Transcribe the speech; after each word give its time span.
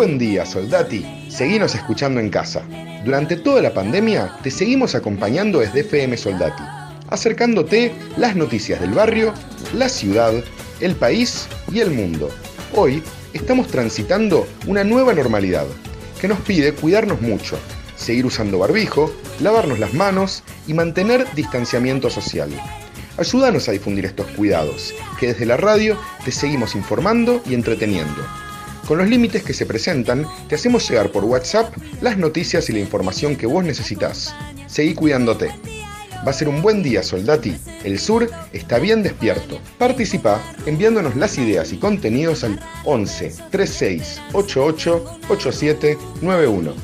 Buen 0.00 0.16
día, 0.16 0.46
soldati. 0.46 1.04
Seguinos 1.28 1.74
escuchando 1.74 2.20
en 2.20 2.30
casa. 2.30 2.62
Durante 3.04 3.36
toda 3.36 3.60
la 3.60 3.74
pandemia 3.74 4.34
te 4.42 4.50
seguimos 4.50 4.94
acompañando 4.94 5.58
desde 5.58 5.80
FM 5.80 6.16
Soldati, 6.16 6.62
acercándote 7.10 7.92
las 8.16 8.34
noticias 8.34 8.80
del 8.80 8.92
barrio, 8.92 9.34
la 9.74 9.90
ciudad, 9.90 10.32
el 10.80 10.96
país 10.96 11.48
y 11.70 11.80
el 11.80 11.90
mundo. 11.90 12.30
Hoy 12.74 13.02
estamos 13.34 13.66
transitando 13.66 14.46
una 14.66 14.84
nueva 14.84 15.12
normalidad 15.12 15.66
que 16.18 16.28
nos 16.28 16.40
pide 16.40 16.72
cuidarnos 16.72 17.20
mucho, 17.20 17.58
seguir 17.94 18.24
usando 18.24 18.58
barbijo, 18.58 19.12
lavarnos 19.42 19.80
las 19.80 19.92
manos 19.92 20.42
y 20.66 20.72
mantener 20.72 21.26
distanciamiento 21.34 22.08
social. 22.08 22.48
Ayúdanos 23.18 23.68
a 23.68 23.72
difundir 23.72 24.06
estos 24.06 24.28
cuidados, 24.28 24.94
que 25.18 25.26
desde 25.26 25.44
la 25.44 25.58
radio 25.58 25.98
te 26.24 26.32
seguimos 26.32 26.74
informando 26.74 27.42
y 27.44 27.52
entreteniendo. 27.52 28.24
Con 28.90 28.98
los 28.98 29.08
límites 29.08 29.44
que 29.44 29.54
se 29.54 29.66
presentan, 29.66 30.26
te 30.48 30.56
hacemos 30.56 30.90
llegar 30.90 31.12
por 31.12 31.22
WhatsApp 31.22 31.72
las 32.00 32.18
noticias 32.18 32.68
y 32.68 32.72
la 32.72 32.80
información 32.80 33.36
que 33.36 33.46
vos 33.46 33.62
necesitas. 33.62 34.34
Seguí 34.66 34.94
cuidándote. 34.94 35.52
Va 36.26 36.30
a 36.30 36.32
ser 36.32 36.48
un 36.48 36.60
buen 36.60 36.82
día, 36.82 37.04
soldati. 37.04 37.56
El 37.84 38.00
sur 38.00 38.28
está 38.52 38.80
bien 38.80 39.04
despierto. 39.04 39.60
Participa 39.78 40.42
enviándonos 40.66 41.14
las 41.14 41.38
ideas 41.38 41.72
y 41.72 41.76
contenidos 41.76 42.42
al 42.42 42.58
11 42.84 43.32
36 43.52 44.20
88 44.32 45.20
87 45.28 45.96
91. 46.20 46.74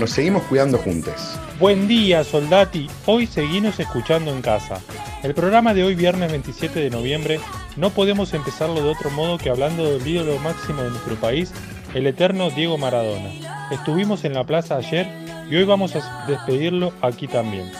Nos 0.00 0.10
seguimos 0.10 0.42
cuidando 0.42 0.78
juntos. 0.78 1.14
Buen 1.60 1.86
día, 1.86 2.24
soldati. 2.24 2.88
Hoy 3.06 3.28
seguimos 3.28 3.78
escuchando 3.78 4.34
en 4.34 4.42
casa. 4.42 4.80
El 5.22 5.32
programa 5.32 5.74
de 5.74 5.84
hoy, 5.84 5.94
viernes 5.94 6.28
27 6.28 6.80
de 6.80 6.90
noviembre, 6.90 7.38
no 7.76 7.90
podemos 7.90 8.34
empezarlo 8.34 8.82
de 8.82 8.88
otro 8.88 9.10
modo 9.10 9.38
que 9.38 9.50
hablando 9.50 9.84
del 9.84 10.06
ídolo 10.06 10.38
máximo 10.38 10.82
de 10.82 10.90
nuestro 10.90 11.16
país, 11.16 11.52
el 11.94 12.06
eterno 12.06 12.50
Diego 12.50 12.78
Maradona. 12.78 13.30
Estuvimos 13.70 14.24
en 14.24 14.34
la 14.34 14.44
plaza 14.44 14.76
ayer 14.76 15.06
y 15.50 15.56
hoy 15.56 15.64
vamos 15.64 15.94
a 15.96 16.26
despedirlo 16.26 16.92
aquí 17.02 17.28
también. 17.28 17.70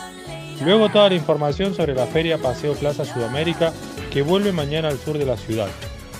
Luego 0.63 0.89
toda 0.89 1.09
la 1.09 1.15
información 1.15 1.75
sobre 1.75 1.95
la 1.95 2.05
feria 2.05 2.37
Paseo 2.37 2.73
Plaza 2.73 3.05
Sudamérica 3.05 3.73
que 4.11 4.21
vuelve 4.21 4.51
mañana 4.51 4.89
al 4.89 4.97
sur 4.97 5.17
de 5.17 5.25
la 5.25 5.37
ciudad. 5.37 5.67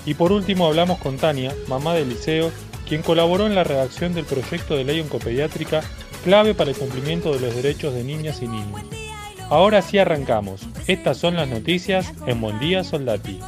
Y 0.06 0.14
por 0.14 0.32
último 0.32 0.66
hablamos 0.66 0.98
con 0.98 1.16
Tania, 1.16 1.54
mamá 1.68 1.94
del 1.94 2.08
liceo, 2.08 2.50
quien 2.88 3.02
colaboró 3.02 3.46
en 3.46 3.54
la 3.54 3.64
redacción 3.64 4.14
del 4.14 4.24
proyecto 4.24 4.76
de 4.76 4.84
ley 4.84 5.00
oncopediátrica 5.00 5.82
clave 6.24 6.54
para 6.54 6.70
el 6.70 6.76
cumplimiento 6.76 7.32
de 7.32 7.40
los 7.40 7.54
derechos 7.54 7.94
de 7.94 8.04
niñas 8.04 8.42
y 8.42 8.48
niños. 8.48 8.82
Ahora 9.50 9.82
sí 9.82 9.98
arrancamos. 9.98 10.62
Estas 10.86 11.18
son 11.18 11.36
las 11.36 11.48
noticias 11.48 12.12
en 12.26 12.40
Buen 12.40 12.58
Día 12.58 12.82
Soldati. 12.82 13.40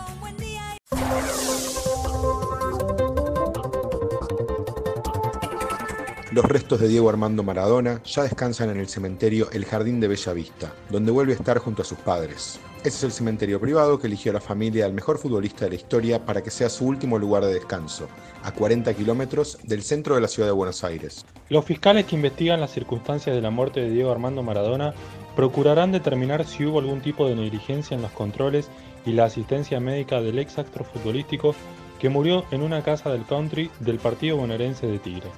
Los 6.37 6.45
restos 6.45 6.81
de 6.81 6.89
Diego 6.89 7.09
Armando 7.09 7.43
Maradona 7.43 8.03
ya 8.05 8.23
descansan 8.25 8.69
en 8.69 8.77
el 8.77 8.89
cementerio 8.89 9.49
El 9.53 9.65
Jardín 9.65 10.01
de 10.01 10.09
Bella 10.09 10.35
Vista, 10.35 10.71
donde 10.91 11.11
vuelve 11.11 11.33
a 11.33 11.37
estar 11.37 11.57
junto 11.57 11.81
a 11.81 11.85
sus 11.87 11.97
padres. 11.97 12.61
Ese 12.81 12.89
es 12.89 13.05
el 13.05 13.13
cementerio 13.13 13.59
privado 13.59 13.99
que 13.99 14.07
eligió 14.07 14.35
la 14.35 14.41
familia 14.43 14.85
del 14.85 14.93
mejor 14.93 15.17
futbolista 15.17 15.65
de 15.65 15.71
la 15.71 15.77
historia 15.77 16.27
para 16.27 16.43
que 16.43 16.51
sea 16.51 16.69
su 16.69 16.85
último 16.85 17.19
lugar 17.19 17.43
de 17.43 17.55
descanso, 17.55 18.07
a 18.43 18.53
40 18.53 18.93
kilómetros 18.93 19.57
del 19.63 19.83
centro 19.83 20.15
de 20.15 20.21
la 20.21 20.29
ciudad 20.29 20.51
de 20.51 20.53
Buenos 20.53 20.85
Aires. 20.85 21.25
Los 21.49 21.65
fiscales 21.65 22.05
que 22.05 22.17
investigan 22.17 22.61
las 22.61 22.73
circunstancias 22.73 23.35
de 23.35 23.41
la 23.41 23.49
muerte 23.49 23.81
de 23.81 23.89
Diego 23.89 24.13
Armando 24.13 24.43
Maradona 24.43 24.93
procurarán 25.37 25.91
determinar 25.91 26.45
si 26.45 26.67
hubo 26.67 26.81
algún 26.81 27.01
tipo 27.01 27.27
de 27.27 27.35
negligencia 27.35 27.95
en 27.95 28.03
los 28.03 28.13
controles 28.13 28.69
y 29.07 29.13
la 29.13 29.25
asistencia 29.25 29.81
médica 29.81 30.21
del 30.21 30.39
ex 30.39 30.59
actor 30.59 30.85
futbolístico 30.85 31.55
que 31.99 32.11
murió 32.11 32.45
en 32.51 32.61
una 32.61 32.83
casa 32.83 33.09
del 33.09 33.25
country 33.25 33.71
del 33.81 33.99
partido 33.99 34.37
bonaerense 34.37 34.87
de 34.87 34.99
Tigre. 34.99 35.31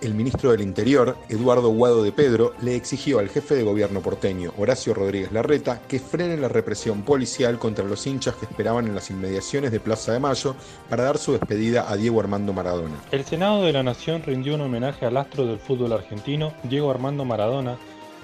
El 0.00 0.14
ministro 0.14 0.52
del 0.52 0.62
Interior, 0.62 1.14
Eduardo 1.28 1.68
Guado 1.68 2.02
de 2.02 2.10
Pedro, 2.10 2.54
le 2.62 2.74
exigió 2.74 3.18
al 3.18 3.28
jefe 3.28 3.54
de 3.54 3.64
gobierno 3.64 4.00
porteño, 4.00 4.50
Horacio 4.56 4.94
Rodríguez 4.94 5.30
Larreta, 5.30 5.82
que 5.86 5.98
frene 5.98 6.38
la 6.38 6.48
represión 6.48 7.02
policial 7.02 7.58
contra 7.58 7.84
los 7.84 8.06
hinchas 8.06 8.34
que 8.36 8.46
esperaban 8.46 8.86
en 8.86 8.94
las 8.94 9.10
inmediaciones 9.10 9.72
de 9.72 9.78
Plaza 9.78 10.12
de 10.12 10.18
Mayo 10.18 10.56
para 10.88 11.04
dar 11.04 11.18
su 11.18 11.32
despedida 11.32 11.90
a 11.90 11.96
Diego 11.96 12.18
Armando 12.18 12.54
Maradona. 12.54 12.94
El 13.10 13.26
Senado 13.26 13.62
de 13.62 13.74
la 13.74 13.82
Nación 13.82 14.22
rindió 14.22 14.54
un 14.54 14.62
homenaje 14.62 15.04
al 15.04 15.18
astro 15.18 15.44
del 15.44 15.58
fútbol 15.58 15.92
argentino, 15.92 16.54
Diego 16.62 16.90
Armando 16.90 17.26
Maradona, 17.26 17.76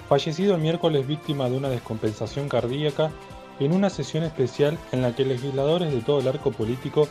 fallecido 0.09 0.55
el 0.55 0.61
miércoles 0.61 1.05
víctima 1.05 1.47
de 1.47 1.57
una 1.57 1.69
descompensación 1.69 2.49
cardíaca 2.49 3.11
en 3.59 3.71
una 3.71 3.91
sesión 3.91 4.23
especial 4.23 4.79
en 4.91 5.03
la 5.03 5.15
que 5.15 5.25
legisladores 5.25 5.93
de 5.93 6.01
todo 6.01 6.21
el 6.21 6.27
arco 6.27 6.51
político 6.51 7.07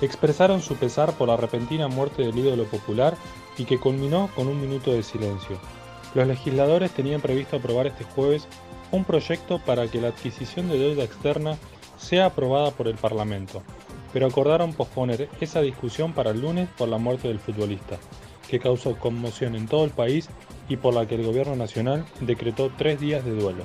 expresaron 0.00 0.60
su 0.60 0.74
pesar 0.74 1.12
por 1.12 1.28
la 1.28 1.36
repentina 1.36 1.86
muerte 1.86 2.22
del 2.22 2.36
ídolo 2.36 2.64
popular 2.64 3.16
y 3.58 3.64
que 3.64 3.78
culminó 3.78 4.30
con 4.34 4.46
un 4.46 4.60
minuto 4.60 4.92
de 4.92 5.02
silencio. 5.02 5.58
Los 6.14 6.26
legisladores 6.26 6.92
tenían 6.92 7.20
previsto 7.20 7.56
aprobar 7.56 7.88
este 7.88 8.04
jueves 8.04 8.46
un 8.90 9.04
proyecto 9.04 9.58
para 9.58 9.86
que 9.88 10.00
la 10.00 10.08
adquisición 10.08 10.68
de 10.68 10.78
deuda 10.78 11.04
externa 11.04 11.58
sea 11.98 12.26
aprobada 12.26 12.70
por 12.70 12.88
el 12.88 12.94
Parlamento, 12.94 13.62
pero 14.12 14.26
acordaron 14.26 14.72
posponer 14.72 15.28
esa 15.40 15.60
discusión 15.60 16.12
para 16.12 16.30
el 16.30 16.40
lunes 16.40 16.68
por 16.78 16.88
la 16.88 16.98
muerte 16.98 17.28
del 17.28 17.40
futbolista, 17.40 17.98
que 18.48 18.60
causó 18.60 18.96
conmoción 18.96 19.54
en 19.56 19.66
todo 19.66 19.84
el 19.84 19.90
país 19.90 20.28
y 20.68 20.76
por 20.76 20.94
la 20.94 21.06
que 21.06 21.16
el 21.16 21.26
Gobierno 21.26 21.56
Nacional 21.56 22.06
decretó 22.20 22.70
tres 22.78 23.00
días 23.00 23.24
de 23.24 23.32
duelo. 23.32 23.64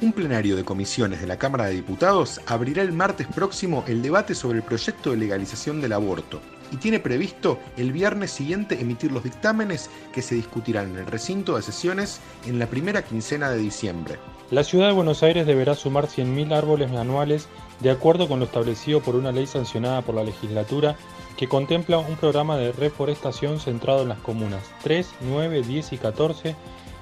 Un 0.00 0.12
plenario 0.12 0.56
de 0.56 0.64
comisiones 0.64 1.20
de 1.20 1.26
la 1.26 1.38
Cámara 1.38 1.66
de 1.66 1.74
Diputados 1.74 2.40
abrirá 2.46 2.82
el 2.82 2.92
martes 2.92 3.26
próximo 3.26 3.84
el 3.86 4.02
debate 4.02 4.34
sobre 4.34 4.58
el 4.58 4.64
proyecto 4.64 5.10
de 5.10 5.16
legalización 5.16 5.80
del 5.80 5.92
aborto 5.92 6.40
y 6.72 6.76
tiene 6.76 7.00
previsto 7.00 7.58
el 7.76 7.92
viernes 7.92 8.30
siguiente 8.30 8.80
emitir 8.80 9.12
los 9.12 9.24
dictámenes 9.24 9.90
que 10.12 10.22
se 10.22 10.34
discutirán 10.34 10.90
en 10.90 10.98
el 10.98 11.06
recinto 11.06 11.56
de 11.56 11.62
sesiones 11.62 12.20
en 12.46 12.58
la 12.58 12.66
primera 12.66 13.02
quincena 13.02 13.50
de 13.50 13.58
diciembre. 13.58 14.18
La 14.50 14.64
ciudad 14.64 14.88
de 14.88 14.92
Buenos 14.92 15.22
Aires 15.22 15.46
deberá 15.46 15.74
sumar 15.74 16.06
100.000 16.06 16.54
árboles 16.54 16.90
anuales 16.92 17.48
de 17.80 17.90
acuerdo 17.90 18.28
con 18.28 18.38
lo 18.38 18.44
establecido 18.44 19.00
por 19.00 19.16
una 19.16 19.32
ley 19.32 19.46
sancionada 19.46 20.02
por 20.02 20.14
la 20.14 20.24
legislatura 20.24 20.96
que 21.36 21.48
contempla 21.48 21.98
un 21.98 22.16
programa 22.16 22.56
de 22.56 22.72
reforestación 22.72 23.58
centrado 23.58 24.02
en 24.02 24.10
las 24.10 24.18
comunas 24.18 24.62
3, 24.82 25.08
9, 25.22 25.62
10 25.62 25.92
y 25.92 25.98
14, 25.98 26.56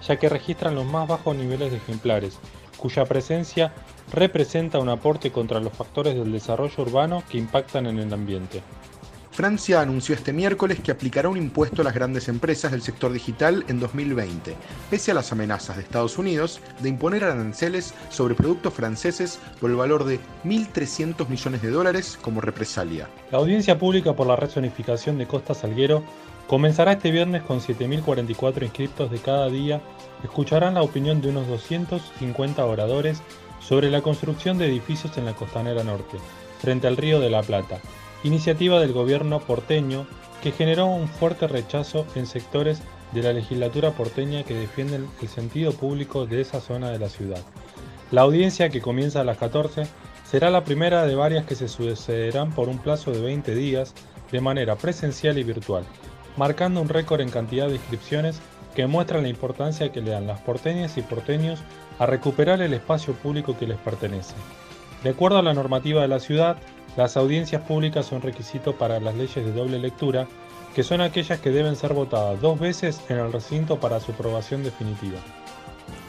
ya 0.06 0.16
que 0.16 0.28
registran 0.28 0.74
los 0.74 0.86
más 0.86 1.06
bajos 1.06 1.36
niveles 1.36 1.70
de 1.70 1.76
ejemplares, 1.76 2.38
cuya 2.76 3.04
presencia 3.04 3.72
representa 4.12 4.78
un 4.78 4.88
aporte 4.88 5.30
contra 5.30 5.60
los 5.60 5.72
factores 5.72 6.14
del 6.14 6.32
desarrollo 6.32 6.82
urbano 6.82 7.22
que 7.28 7.38
impactan 7.38 7.86
en 7.86 7.98
el 7.98 8.12
ambiente. 8.12 8.62
Francia 9.32 9.80
anunció 9.80 10.14
este 10.14 10.34
miércoles 10.34 10.80
que 10.80 10.90
aplicará 10.90 11.30
un 11.30 11.38
impuesto 11.38 11.80
a 11.80 11.84
las 11.86 11.94
grandes 11.94 12.28
empresas 12.28 12.70
del 12.70 12.82
sector 12.82 13.10
digital 13.10 13.64
en 13.66 13.80
2020, 13.80 14.54
pese 14.90 15.10
a 15.10 15.14
las 15.14 15.32
amenazas 15.32 15.76
de 15.76 15.82
Estados 15.82 16.18
Unidos 16.18 16.60
de 16.80 16.90
imponer 16.90 17.24
aranceles 17.24 17.94
sobre 18.10 18.34
productos 18.34 18.74
franceses 18.74 19.38
por 19.58 19.70
el 19.70 19.76
valor 19.76 20.04
de 20.04 20.20
1.300 20.44 21.26
millones 21.28 21.62
de 21.62 21.70
dólares 21.70 22.18
como 22.20 22.42
represalia. 22.42 23.08
La 23.30 23.38
audiencia 23.38 23.78
pública 23.78 24.12
por 24.12 24.26
la 24.26 24.36
rezonificación 24.36 25.16
de 25.16 25.26
Costa 25.26 25.54
Salguero 25.54 26.02
comenzará 26.46 26.92
este 26.92 27.10
viernes 27.10 27.42
con 27.42 27.60
7.044 27.60 28.64
inscriptos 28.64 29.10
de 29.10 29.18
cada 29.18 29.48
día. 29.48 29.80
Escucharán 30.22 30.74
la 30.74 30.82
opinión 30.82 31.22
de 31.22 31.30
unos 31.30 31.48
250 31.48 32.62
oradores 32.66 33.22
sobre 33.60 33.90
la 33.90 34.02
construcción 34.02 34.58
de 34.58 34.66
edificios 34.66 35.16
en 35.16 35.24
la 35.24 35.32
costanera 35.32 35.82
norte, 35.84 36.18
frente 36.60 36.86
al 36.86 36.98
río 36.98 37.18
de 37.18 37.30
la 37.30 37.42
Plata, 37.42 37.80
iniciativa 38.24 38.80
del 38.80 38.92
gobierno 38.92 39.40
porteño 39.40 40.06
que 40.42 40.52
generó 40.52 40.86
un 40.86 41.08
fuerte 41.08 41.46
rechazo 41.46 42.06
en 42.14 42.26
sectores 42.26 42.82
de 43.12 43.22
la 43.22 43.32
legislatura 43.32 43.92
porteña 43.92 44.42
que 44.42 44.54
defienden 44.54 45.06
el 45.20 45.28
sentido 45.28 45.72
público 45.72 46.26
de 46.26 46.40
esa 46.40 46.60
zona 46.60 46.90
de 46.90 46.98
la 46.98 47.08
ciudad. 47.08 47.40
La 48.10 48.22
audiencia, 48.22 48.68
que 48.68 48.80
comienza 48.80 49.20
a 49.20 49.24
las 49.24 49.38
14, 49.38 49.86
será 50.28 50.50
la 50.50 50.64
primera 50.64 51.06
de 51.06 51.14
varias 51.14 51.46
que 51.46 51.54
se 51.54 51.68
sucederán 51.68 52.52
por 52.54 52.68
un 52.68 52.78
plazo 52.78 53.12
de 53.12 53.20
20 53.20 53.54
días 53.54 53.94
de 54.30 54.40
manera 54.40 54.76
presencial 54.76 55.38
y 55.38 55.44
virtual, 55.44 55.84
marcando 56.36 56.80
un 56.80 56.88
récord 56.88 57.20
en 57.20 57.30
cantidad 57.30 57.68
de 57.68 57.74
inscripciones 57.74 58.40
que 58.74 58.86
muestran 58.86 59.22
la 59.22 59.28
importancia 59.28 59.92
que 59.92 60.00
le 60.00 60.10
dan 60.10 60.26
las 60.26 60.40
porteñas 60.40 60.96
y 60.96 61.02
porteños 61.02 61.60
a 61.98 62.06
recuperar 62.06 62.62
el 62.62 62.72
espacio 62.72 63.12
público 63.14 63.56
que 63.58 63.66
les 63.66 63.78
pertenece. 63.78 64.34
De 65.04 65.10
acuerdo 65.10 65.38
a 65.38 65.42
la 65.42 65.52
normativa 65.52 66.00
de 66.02 66.08
la 66.08 66.20
ciudad, 66.20 66.56
las 66.96 67.16
audiencias 67.16 67.62
públicas 67.62 68.06
son 68.06 68.22
requisito 68.22 68.76
para 68.76 69.00
las 69.00 69.14
leyes 69.14 69.44
de 69.44 69.52
doble 69.52 69.78
lectura, 69.78 70.26
que 70.74 70.82
son 70.82 71.00
aquellas 71.00 71.40
que 71.40 71.50
deben 71.50 71.76
ser 71.76 71.94
votadas 71.94 72.40
dos 72.40 72.58
veces 72.58 73.00
en 73.08 73.18
el 73.18 73.32
recinto 73.32 73.80
para 73.80 74.00
su 74.00 74.12
aprobación 74.12 74.62
definitiva. 74.62 75.18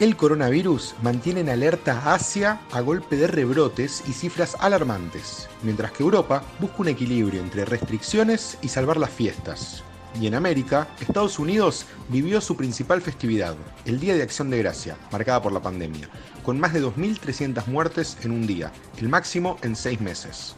El 0.00 0.16
coronavirus 0.16 0.94
mantiene 1.02 1.40
en 1.40 1.50
alerta 1.50 2.14
Asia 2.14 2.60
a 2.72 2.80
golpe 2.80 3.16
de 3.16 3.26
rebrotes 3.26 4.02
y 4.08 4.12
cifras 4.12 4.56
alarmantes, 4.58 5.48
mientras 5.62 5.92
que 5.92 6.02
Europa 6.02 6.42
busca 6.58 6.76
un 6.78 6.88
equilibrio 6.88 7.40
entre 7.40 7.64
restricciones 7.64 8.58
y 8.60 8.68
salvar 8.68 8.96
las 8.96 9.10
fiestas. 9.10 9.84
Y 10.20 10.26
en 10.26 10.34
América, 10.34 10.88
Estados 11.00 11.38
Unidos 11.38 11.86
vivió 12.08 12.40
su 12.40 12.56
principal 12.56 13.02
festividad, 13.02 13.56
el 13.84 13.98
Día 13.98 14.14
de 14.14 14.22
Acción 14.22 14.48
de 14.48 14.58
Gracia, 14.58 14.96
marcada 15.10 15.42
por 15.42 15.52
la 15.52 15.60
pandemia, 15.62 16.08
con 16.44 16.58
más 16.58 16.72
de 16.72 16.82
2.300 16.82 17.66
muertes 17.66 18.16
en 18.22 18.30
un 18.30 18.46
día, 18.46 18.72
el 18.98 19.08
máximo 19.08 19.58
en 19.62 19.74
seis 19.74 20.00
meses. 20.00 20.54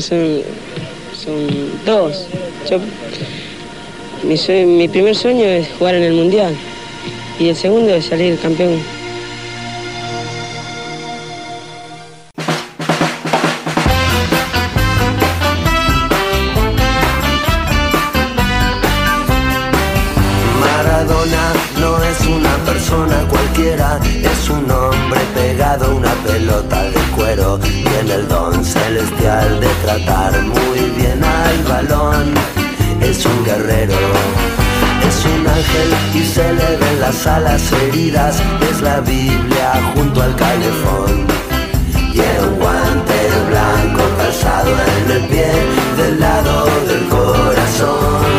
Son, 0.00 0.42
son 1.24 1.46
dos. 1.84 2.26
Yo- 2.70 2.80
mi, 4.22 4.36
mi 4.64 4.88
primer 4.88 5.14
sueño 5.14 5.44
es 5.44 5.68
jugar 5.78 5.94
en 5.96 6.02
el 6.04 6.12
Mundial 6.14 6.54
y 7.38 7.48
el 7.48 7.56
segundo 7.56 7.94
es 7.94 8.06
salir 8.06 8.38
campeón. 8.38 8.78
Las 37.24 37.36
alas 37.36 37.72
heridas. 37.72 38.42
Es 38.70 38.82
la 38.82 39.00
Biblia 39.00 39.72
junto 39.94 40.22
al 40.22 40.34
calefón. 40.36 41.26
Y 42.12 42.20
un 42.20 42.58
guante 42.58 43.18
blanco 43.48 44.02
calzado 44.16 44.70
en 44.70 45.10
el 45.10 45.28
pie 45.28 45.50
del 45.96 46.20
lado 46.20 46.66
del 46.86 47.08
corazón. 47.08 48.32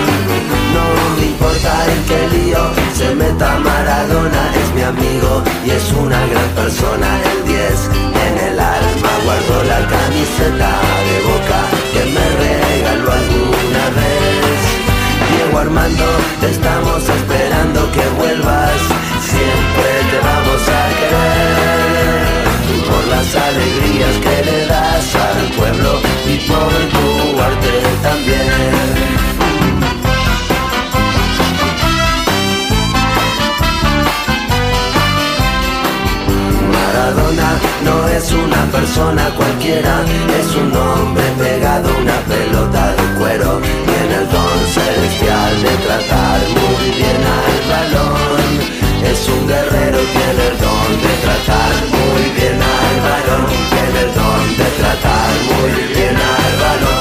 No 0.74 0.86
me 1.18 1.26
importa 1.26 1.86
en 1.92 2.04
qué 2.06 2.38
lío 2.38 2.60
se 2.94 3.14
meta 3.16 3.60
Maradona, 3.60 4.54
es 4.62 4.74
mi 4.74 4.82
amigo 4.84 5.44
y 5.66 5.72
es 5.72 5.92
una 5.92 6.26
gran 6.28 6.50
persona. 6.50 7.08
El 7.32 7.48
10 7.48 7.90
en 8.28 8.48
el 8.48 8.60
alma 8.60 9.10
guardo 9.26 9.64
la 9.64 9.80
camiseta 9.88 10.70
de 11.08 11.18
boca 11.28 11.75
Diego 15.76 15.80
Armando, 15.80 16.06
te 16.40 16.52
estamos 16.52 17.10
esperando 17.10 17.92
que 17.92 18.08
vuelvas, 18.18 18.82
siempre 19.20 19.90
te 20.10 20.20
vamos 20.24 20.62
a 20.70 20.82
querer. 21.00 22.26
Por 22.90 23.08
las 23.08 23.36
alegrías 23.36 24.16
que 24.18 24.52
le 24.52 24.66
das 24.68 25.16
al 25.16 25.52
pueblo 25.58 26.00
y 26.28 26.38
por 26.48 26.72
tu 26.94 27.42
arte 27.42 27.82
también. 28.02 28.95
Maradona 37.06 37.50
no 37.84 38.08
es 38.08 38.32
una 38.32 38.66
persona 38.72 39.30
cualquiera, 39.38 40.04
es 40.40 40.56
un 40.56 40.76
hombre 40.76 41.24
pegado 41.38 41.88
a 41.88 41.98
una 42.02 42.18
pelota 42.22 42.96
de 42.96 43.20
cuero. 43.20 43.62
Tiene 43.62 44.16
el 44.22 44.28
don 44.32 44.60
celestial 44.74 45.54
de 45.62 45.74
tratar 45.86 46.40
muy 46.58 46.86
bien 46.98 47.22
al 47.38 47.60
balón. 47.70 48.50
Es 49.06 49.30
un 49.30 49.48
guerrero, 49.48 50.00
tiene 50.18 50.44
el 50.50 50.58
don 50.66 50.90
de 51.06 51.14
tratar 51.26 51.74
muy 51.94 52.24
bien 52.38 52.58
al 52.74 52.98
balón. 53.08 53.46
Tiene 53.70 54.00
el 54.06 54.12
don 54.20 54.44
de 54.58 54.68
tratar 54.82 55.34
muy 55.52 55.74
bien 55.94 56.16
al 56.16 56.54
balón. 56.64 56.96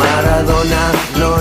Maradona 0.00 0.76
no 0.76 0.79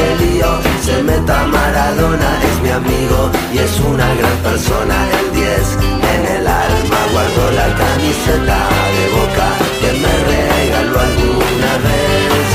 este 0.00 0.24
lío 0.24 0.50
se 0.82 1.02
meta 1.02 1.46
Maradona, 1.46 2.30
es 2.48 2.62
mi 2.62 2.70
amigo 2.70 3.30
y 3.52 3.58
es 3.58 3.80
una 3.80 4.08
gran 4.14 4.36
persona. 4.38 4.96
El 5.20 5.34
10 5.34 5.78
en 6.14 6.22
el 6.36 6.46
alma 6.46 7.00
guardo 7.12 7.50
la 7.60 7.68
camiseta 7.82 8.58
de 8.96 9.04
boca 9.18 9.48
que 9.80 9.90
me 10.02 10.14
regaló 10.32 11.00
alguna 11.00 11.72
vez. 11.84 12.48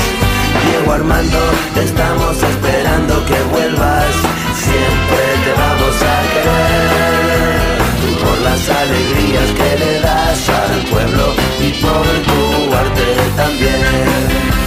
Diego 0.64 0.92
Armando, 0.92 1.42
te 1.74 1.84
estamos 1.84 2.42
esperando 2.42 3.14
que 3.26 3.38
vuelvas, 3.54 4.14
siempre 4.64 5.22
te 5.44 5.52
vamos 5.62 5.96
a 6.12 6.16
querer. 6.32 7.06
Tú 8.00 8.08
por 8.24 8.38
las 8.48 8.62
alegrías 8.82 9.48
que 9.58 9.70
le 9.82 10.00
das 10.00 10.48
al 10.48 10.74
pueblo 10.90 11.26
y 11.60 11.70
por 11.82 12.06
tu 12.26 12.74
arte 12.74 13.08
también. 13.36 14.65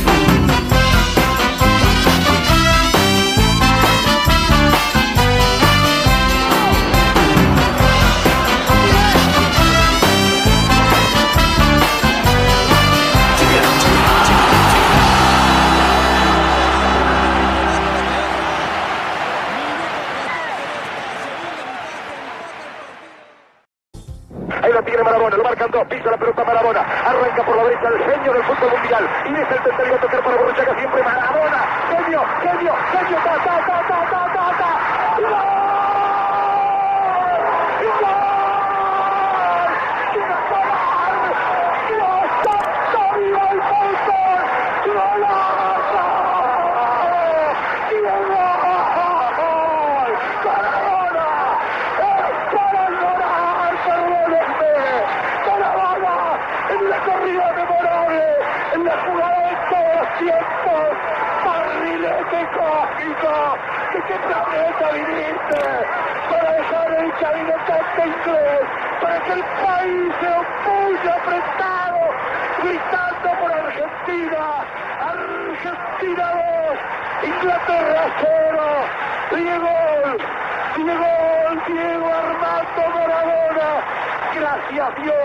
Dios 84.95 85.15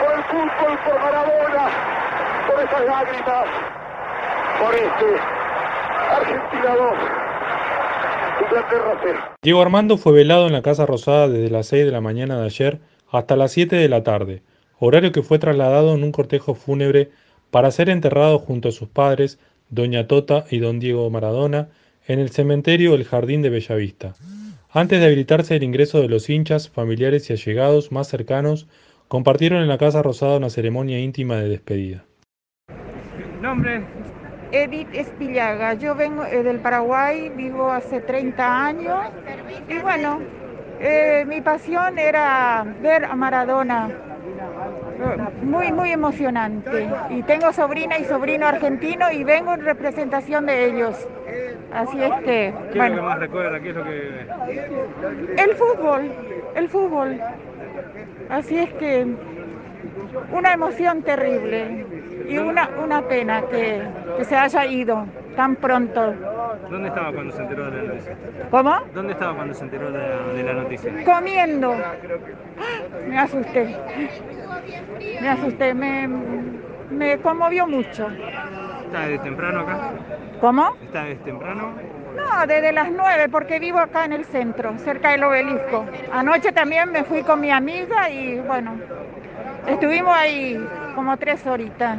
por 0.00 0.12
el 0.12 0.24
fútbol, 0.24 0.78
por 0.84 1.00
Maradona, 1.00 1.70
por 2.46 2.60
esas 2.64 2.84
lágrimas, 2.86 3.46
por 4.58 4.74
Argentina 6.10 6.76
2, 6.76 6.94
Inglaterra 8.44 9.00
0. 9.02 9.20
Diego 9.42 9.62
Armando 9.62 9.98
fue 9.98 10.12
velado 10.12 10.46
en 10.46 10.52
la 10.52 10.62
Casa 10.62 10.86
Rosada 10.86 11.28
desde 11.28 11.50
las 11.50 11.66
6 11.66 11.84
de 11.84 11.92
la 11.92 12.00
mañana 12.00 12.40
de 12.40 12.46
ayer 12.46 12.80
hasta 13.10 13.36
las 13.36 13.52
7 13.52 13.76
de 13.76 13.88
la 13.88 14.02
tarde, 14.02 14.42
horario 14.78 15.12
que 15.12 15.22
fue 15.22 15.38
trasladado 15.38 15.94
en 15.94 16.02
un 16.02 16.12
cortejo 16.12 16.54
fúnebre 16.54 17.10
para 17.50 17.70
ser 17.70 17.88
enterrado 17.88 18.38
junto 18.38 18.68
a 18.68 18.72
sus 18.72 18.88
padres, 18.88 19.38
doña 19.70 20.06
Tota 20.06 20.44
y 20.50 20.58
don 20.58 20.80
Diego 20.80 21.08
Maradona, 21.10 21.68
en 22.06 22.18
el 22.18 22.30
cementerio 22.30 22.94
El 22.94 23.04
Jardín 23.04 23.42
de 23.42 23.50
Bellavista. 23.50 24.14
Antes 24.70 25.00
de 25.00 25.06
habilitarse 25.06 25.56
el 25.56 25.62
ingreso 25.62 26.00
de 26.00 26.08
los 26.08 26.28
hinchas, 26.28 26.68
familiares 26.68 27.28
y 27.28 27.32
allegados 27.32 27.90
más 27.90 28.08
cercanos, 28.08 28.66
compartieron 29.08 29.60
en 29.60 29.68
la 29.68 29.78
Casa 29.78 30.02
Rosada 30.02 30.36
una 30.36 30.50
ceremonia 30.50 31.00
íntima 31.00 31.36
de 31.36 31.48
despedida. 31.48 32.04
Nombre. 33.40 33.82
Edith 34.52 34.88
Espillaga. 34.94 35.74
Yo 35.74 35.94
vengo 35.94 36.24
eh, 36.24 36.42
del 36.42 36.60
Paraguay, 36.60 37.30
vivo 37.30 37.70
hace 37.70 38.00
30 38.00 38.66
años 38.66 38.98
y 39.68 39.78
bueno, 39.78 40.20
eh, 40.80 41.24
mi 41.26 41.40
pasión 41.40 41.98
era 41.98 42.64
ver 42.80 43.04
a 43.04 43.14
Maradona. 43.14 43.88
Muy, 45.42 45.72
muy 45.72 45.92
emocionante. 45.92 46.88
Y 47.10 47.22
tengo 47.22 47.52
sobrina 47.52 47.98
y 47.98 48.04
sobrino 48.04 48.46
argentino 48.46 49.10
y 49.12 49.22
vengo 49.22 49.54
en 49.54 49.64
representación 49.64 50.46
de 50.46 50.66
ellos. 50.66 51.08
Así 51.72 52.02
es 52.02 52.12
que, 52.24 52.54
¿Qué 52.72 52.78
es 52.78 52.90
lo 52.90 52.96
que 52.96 53.02
más 53.02 53.18
recuerda? 53.18 53.60
¿Qué 53.60 53.70
es 53.70 53.76
lo 53.76 53.84
que.? 53.84 55.42
el 55.42 55.54
fútbol, 55.54 56.10
el 56.54 56.68
fútbol. 56.68 57.20
Así 58.30 58.58
es 58.58 58.72
que 58.74 59.06
una 60.32 60.52
emoción 60.52 61.02
terrible 61.02 61.86
y 62.28 62.36
una, 62.38 62.68
una 62.82 63.02
pena 63.02 63.42
que, 63.50 63.82
que 64.16 64.24
se 64.24 64.36
haya 64.36 64.66
ido 64.66 65.06
tan 65.36 65.56
pronto. 65.56 66.14
¿Dónde 66.70 66.88
estaba 66.88 67.12
cuando 67.12 67.32
se 67.34 67.42
enteró 67.42 67.70
de 67.70 67.82
la 67.82 67.88
noticia? 67.88 68.16
¿Cómo? 68.50 68.74
¿Dónde 68.94 69.12
estaba 69.12 69.34
cuando 69.34 69.54
se 69.54 69.64
enteró 69.64 69.90
de 69.90 69.98
la, 69.98 70.32
de 70.34 70.42
la 70.42 70.52
noticia? 70.52 70.92
Comiendo. 71.04 71.74
Me 73.08 73.18
asusté. 73.18 73.76
Me 75.20 75.28
asusté, 75.28 75.74
me, 75.74 76.08
me 76.90 77.18
conmovió 77.18 77.66
mucho. 77.66 78.08
¿Está 78.08 79.00
desde 79.02 79.18
temprano 79.20 79.60
acá? 79.60 79.90
¿Cómo? 80.40 80.76
¿Está 80.82 81.04
desde 81.04 81.24
temprano? 81.24 81.72
No, 82.18 82.46
desde 82.46 82.72
las 82.72 82.90
nueve, 82.90 83.28
porque 83.30 83.58
vivo 83.58 83.78
acá 83.78 84.04
en 84.04 84.12
el 84.12 84.24
centro, 84.24 84.76
cerca 84.78 85.10
del 85.12 85.24
obelisco. 85.24 85.86
Anoche 86.12 86.52
también 86.52 86.90
me 86.92 87.04
fui 87.04 87.22
con 87.22 87.40
mi 87.40 87.50
amiga 87.50 88.10
y 88.10 88.38
bueno, 88.40 88.74
estuvimos 89.66 90.14
ahí 90.16 90.58
como 90.94 91.16
tres 91.16 91.46
horitas. 91.46 91.98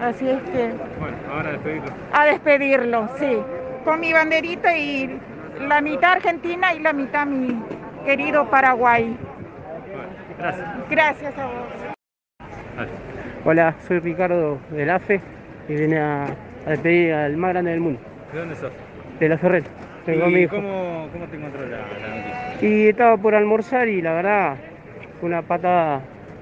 Así 0.00 0.28
es 0.28 0.40
que 0.50 0.72
Bueno, 1.00 1.16
ahora 1.32 1.52
despedirlo. 1.52 1.90
a 2.12 2.24
despedirlo, 2.26 3.08
sí. 3.18 3.38
Con 3.84 4.00
mi 4.00 4.12
banderita 4.12 4.76
y 4.76 5.20
la 5.66 5.80
mitad 5.80 6.12
argentina 6.12 6.72
y 6.74 6.78
la 6.80 6.92
mitad 6.92 7.26
mi 7.26 7.60
querido 8.04 8.48
Paraguay. 8.48 9.16
Gracias. 10.38 10.66
Gracias 10.88 11.38
a 11.38 11.44
vos. 11.46 12.86
Hola, 13.44 13.74
soy 13.86 13.98
Ricardo 14.00 14.58
del 14.70 14.90
AFE 14.90 15.20
y 15.68 15.74
vine 15.74 15.98
a, 15.98 16.24
a 16.66 16.70
despedir 16.70 17.12
al 17.12 17.36
más 17.36 17.50
grande 17.50 17.72
del 17.72 17.80
mundo, 17.80 18.00
¿De 18.32 18.38
dónde 18.38 18.54
sos? 18.56 18.72
De 19.20 19.28
la 19.28 19.38
con 19.38 20.32
mi 20.32 20.42
¿Y 20.42 20.46
cómo, 20.46 21.08
cómo 21.12 21.26
te 21.26 21.36
encontró 21.36 21.66
la, 21.66 21.76
la 21.78 22.16
noticia? 22.16 22.68
Y 22.68 22.88
estaba 22.88 23.16
por 23.16 23.34
almorzar 23.34 23.88
y 23.88 24.00
la 24.00 24.14
verdad, 24.14 24.56
fue 25.20 25.28
una 25.28 25.42
patada 25.42 26.00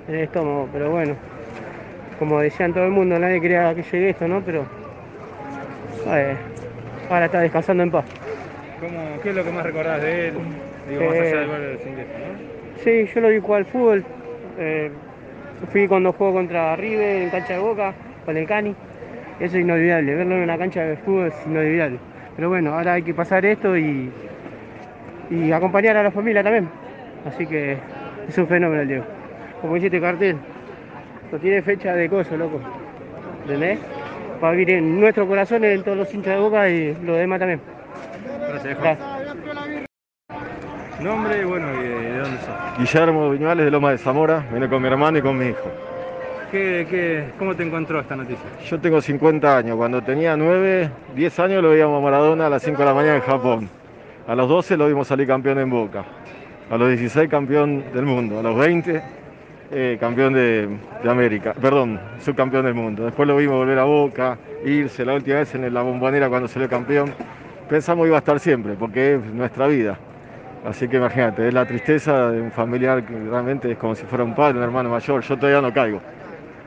en 0.08 0.14
el 0.14 0.20
estómago, 0.22 0.68
pero 0.72 0.90
bueno, 0.90 1.14
como 2.18 2.40
decían 2.40 2.72
todo 2.72 2.84
el 2.84 2.92
mundo, 2.92 3.18
nadie 3.18 3.40
quería 3.40 3.74
que 3.74 3.82
llegue 3.82 4.10
esto, 4.10 4.28
¿no? 4.28 4.40
Pero 4.40 4.64
eh, 6.08 6.36
ahora 7.10 7.26
está 7.26 7.40
descansando 7.40 7.82
en 7.82 7.90
paz. 7.90 8.04
¿Cómo, 8.80 9.20
¿Qué 9.22 9.30
es 9.30 9.34
lo 9.34 9.44
que 9.44 9.50
más 9.50 9.64
recordás 9.64 10.02
de 10.02 10.28
él? 10.28 10.34
Digo, 10.88 11.04
más 11.04 11.14
Eh, 11.14 11.20
allá 11.20 11.40
del 11.40 11.48
gol 11.48 11.60
de 11.60 11.72
los 11.72 11.86
ingleses, 11.86 12.14
¿no? 12.18 12.82
Sí, 12.84 13.10
yo 13.14 13.20
lo 13.20 13.28
vi 13.28 13.40
jugar 13.40 13.58
al 13.60 13.66
fútbol. 13.66 14.04
eh, 14.58 14.90
fui 15.72 15.88
cuando 15.88 16.12
jugó 16.12 16.34
contra 16.34 16.76
River 16.76 17.22
en 17.22 17.30
cancha 17.30 17.54
de 17.54 17.58
Boca, 17.58 17.94
con 18.24 18.36
el 18.36 18.46
Cani. 18.46 18.74
Eso 19.40 19.56
es 19.56 19.62
inolvidable, 19.64 20.14
verlo 20.14 20.36
en 20.36 20.42
una 20.42 20.56
cancha 20.58 20.82
de 20.82 20.96
fútbol 20.96 21.28
es 21.28 21.46
inolvidable. 21.46 21.98
Pero 22.36 22.48
bueno, 22.50 22.74
ahora 22.74 22.94
hay 22.94 23.02
que 23.02 23.14
pasar 23.14 23.44
esto 23.46 23.76
y, 23.76 24.10
y 25.30 25.52
acompañar 25.52 25.96
a 25.96 26.02
la 26.02 26.10
familia 26.10 26.42
también. 26.42 26.68
Así 27.26 27.46
que 27.46 27.78
es 28.28 28.38
un 28.38 28.46
fenómeno 28.46 28.82
el 28.82 28.88
Diego. 28.88 29.04
Como 29.60 29.74
dice 29.74 29.86
este 29.86 30.00
cartel, 30.00 30.36
no 31.32 31.38
tiene 31.38 31.62
fecha 31.62 31.94
de 31.94 32.08
coso, 32.08 32.36
loco. 32.36 32.60
¿Entendés? 33.42 33.78
Va 34.42 34.48
a 34.48 34.52
vivir 34.52 34.70
en 34.70 35.00
nuestro 35.00 35.26
corazón, 35.26 35.64
en 35.64 35.82
todos 35.82 35.96
los 35.96 36.12
hinchas 36.12 36.34
de 36.34 36.40
Boca 36.40 36.68
y 36.68 36.94
los 37.02 37.16
demás 37.16 37.38
también. 37.38 37.60
Gracias, 38.48 38.78
Gracias. 38.80 39.08
Nombre, 41.00 41.44
bueno, 41.44 41.72
y 41.74 41.88
de, 41.88 42.00
de 42.00 42.18
dónde 42.18 42.38
sos. 42.38 42.78
Guillermo 42.78 43.30
Viñuales 43.30 43.64
de 43.64 43.70
Loma 43.70 43.90
de 43.90 43.98
Zamora, 43.98 44.44
vine 44.52 44.68
con 44.68 44.80
mi 44.82 44.88
hermano 44.88 45.18
y 45.18 45.22
con 45.22 45.38
mi 45.38 45.46
hijo. 45.46 45.70
¿Qué, 46.56 46.86
qué, 46.88 47.24
¿Cómo 47.38 47.54
te 47.54 47.64
encontró 47.64 48.00
esta 48.00 48.16
noticia? 48.16 48.46
Yo 48.66 48.80
tengo 48.80 49.02
50 49.02 49.58
años, 49.58 49.76
cuando 49.76 50.00
tenía 50.00 50.38
9, 50.38 50.90
10 51.14 51.38
años 51.40 51.62
lo 51.62 51.68
veíamos 51.68 51.98
a 51.98 52.02
Maradona 52.02 52.46
a 52.46 52.48
las 52.48 52.62
5 52.62 52.78
de 52.78 52.84
la 52.86 52.94
mañana 52.94 53.16
en 53.16 53.20
Japón. 53.20 53.68
A 54.26 54.34
los 54.34 54.48
12 54.48 54.78
lo 54.78 54.88
vimos 54.88 55.06
salir 55.06 55.26
campeón 55.26 55.58
en 55.58 55.68
Boca. 55.68 56.06
A 56.70 56.78
los 56.78 56.88
16 56.88 57.28
campeón 57.28 57.84
del 57.92 58.06
mundo. 58.06 58.38
A 58.38 58.42
los 58.42 58.56
20 58.56 59.02
eh, 59.70 59.98
campeón 60.00 60.32
de, 60.32 60.66
de 61.02 61.10
América. 61.10 61.52
Perdón, 61.60 62.00
subcampeón 62.20 62.64
del 62.64 62.72
mundo. 62.72 63.04
Después 63.04 63.28
lo 63.28 63.36
vimos 63.36 63.56
volver 63.56 63.78
a 63.78 63.84
Boca, 63.84 64.38
irse 64.64 65.04
la 65.04 65.12
última 65.12 65.36
vez 65.36 65.54
en 65.54 65.74
la 65.74 65.82
bombonera 65.82 66.30
cuando 66.30 66.48
salió 66.48 66.70
campeón. 66.70 67.12
Pensamos 67.68 68.04
que 68.04 68.08
iba 68.08 68.16
a 68.16 68.20
estar 68.20 68.40
siempre, 68.40 68.76
porque 68.78 69.16
es 69.16 69.24
nuestra 69.26 69.66
vida. 69.66 69.98
Así 70.66 70.88
que 70.88 70.96
imagínate, 70.96 71.48
es 71.48 71.52
la 71.52 71.66
tristeza 71.66 72.30
de 72.30 72.40
un 72.40 72.50
familiar 72.50 73.04
que 73.04 73.12
realmente 73.12 73.70
es 73.70 73.76
como 73.76 73.94
si 73.94 74.06
fuera 74.06 74.24
un 74.24 74.34
padre, 74.34 74.56
un 74.56 74.64
hermano 74.64 74.88
mayor. 74.88 75.20
Yo 75.20 75.36
todavía 75.36 75.60
no 75.60 75.70
caigo. 75.74 76.00